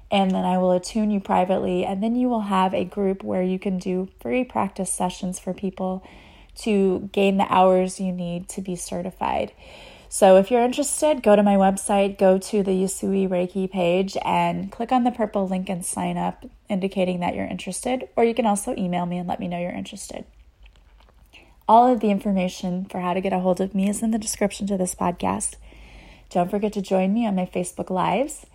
and 0.10 0.31
then 0.31 0.45
I 0.45 0.58
will 0.58 0.71
attune 0.71 1.12
you 1.12 1.19
privately. 1.19 1.84
And 1.84 2.01
then 2.01 2.15
you 2.15 2.29
will 2.29 2.41
have 2.41 2.73
a 2.73 2.86
group 2.86 3.25
where 3.25 3.43
you 3.43 3.60
can 3.60 3.77
do 3.77 4.08
free 4.21 4.45
practice 4.45 4.91
sessions 4.91 5.38
for 5.38 5.53
people 5.53 6.01
to 6.60 7.10
gain 7.12 7.36
the 7.36 7.53
hours 7.53 7.99
you 7.99 8.13
need 8.13 8.47
to 8.49 8.62
be 8.62 8.77
certified. 8.77 9.51
So 10.15 10.38
if 10.38 10.49
you're 10.49 10.63
interested, 10.63 11.21
go 11.21 11.36
to 11.36 11.43
my 11.43 11.56
website, 11.58 12.17
go 12.17 12.38
to 12.38 12.63
the 12.63 12.71
Usui 12.71 13.28
Reiki 13.28 13.69
page, 13.69 14.15
and 14.23 14.71
click 14.71 14.93
on 14.93 15.04
the 15.04 15.12
purple 15.12 15.45
link 15.45 15.67
and 15.67 15.86
sign 15.86 16.15
up, 16.15 16.45
indicating 16.69 17.19
that 17.19 17.36
you're 17.36 17.43
interested. 17.43 18.08
Or 18.15 18.23
you 18.23 18.34
can 18.34 18.45
also 18.45 18.73
email 18.78 19.06
me 19.06 19.17
and 19.17 19.28
let 19.28 19.41
me 19.41 19.49
know 19.49 19.60
you're 19.60 19.71
interested. 19.71 20.23
All 21.67 21.91
of 21.91 21.99
the 21.99 22.12
information 22.12 22.86
for 22.86 23.01
how 23.01 23.13
to 23.13 23.19
get 23.19 23.34
a 23.34 23.39
hold 23.39 23.60
of 23.60 23.75
me 23.75 23.89
is 23.89 24.01
in 24.01 24.12
the 24.12 24.17
description 24.17 24.65
to 24.67 24.78
this 24.78 24.95
podcast. 24.95 25.56
Don't 26.30 26.49
forget 26.49 26.71
to 26.71 26.82
join 26.82 27.13
me 27.13 27.28
on 27.28 27.36
my 27.36 27.45
Facebook 27.45 27.89
Lives 27.89 28.45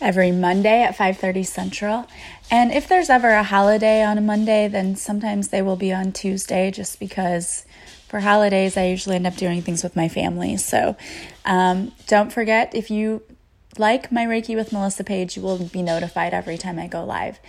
every 0.00 0.30
Monday 0.30 0.84
at 0.84 0.94
5:30 0.94 1.42
Central. 1.42 2.06
And 2.48 2.70
if 2.70 2.86
there's 2.86 3.10
ever 3.10 3.30
a 3.30 3.42
holiday 3.42 4.04
on 4.04 4.18
a 4.18 4.20
Monday, 4.20 4.68
then 4.68 4.94
sometimes 4.94 5.48
they 5.48 5.62
will 5.62 5.74
be 5.74 5.92
on 5.92 6.12
Tuesday 6.12 6.70
just 6.70 7.00
because 7.00 7.64
for 8.12 8.20
holidays, 8.20 8.76
I 8.76 8.88
usually 8.88 9.16
end 9.16 9.26
up 9.26 9.36
doing 9.36 9.62
things 9.62 9.82
with 9.82 9.96
my 9.96 10.06
family. 10.06 10.58
So 10.58 10.98
um, 11.46 11.92
don't 12.06 12.30
forget 12.30 12.74
if 12.74 12.90
you 12.90 13.22
like 13.78 14.12
my 14.12 14.26
Reiki 14.26 14.54
with 14.54 14.70
Melissa 14.70 15.02
page, 15.02 15.34
you 15.34 15.42
will 15.42 15.56
be 15.56 15.80
notified 15.80 16.34
every 16.34 16.58
time 16.58 16.78
I 16.78 16.88
go 16.88 17.02
live. 17.06 17.40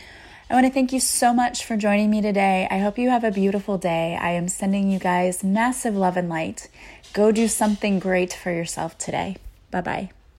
I 0.49 0.53
want 0.53 0.65
to 0.65 0.71
thank 0.71 0.93
you 0.93 1.01
so 1.01 1.33
much 1.33 1.65
for 1.65 1.75
joining 1.75 2.09
me 2.09 2.21
today. 2.21 2.65
I 2.71 2.77
hope 2.77 2.97
you 2.97 3.09
have 3.09 3.25
a 3.25 3.31
beautiful 3.31 3.77
day. 3.77 4.15
I 4.15 4.31
am 4.31 4.47
sending 4.47 4.89
you 4.89 4.99
guys 4.99 5.43
massive 5.43 5.97
love 5.97 6.15
and 6.15 6.29
light. 6.29 6.69
Go 7.11 7.33
do 7.33 7.49
something 7.49 7.99
great 7.99 8.31
for 8.31 8.51
yourself 8.51 8.97
today. 8.97 9.35
Bye 9.69 9.81
bye. 9.81 10.22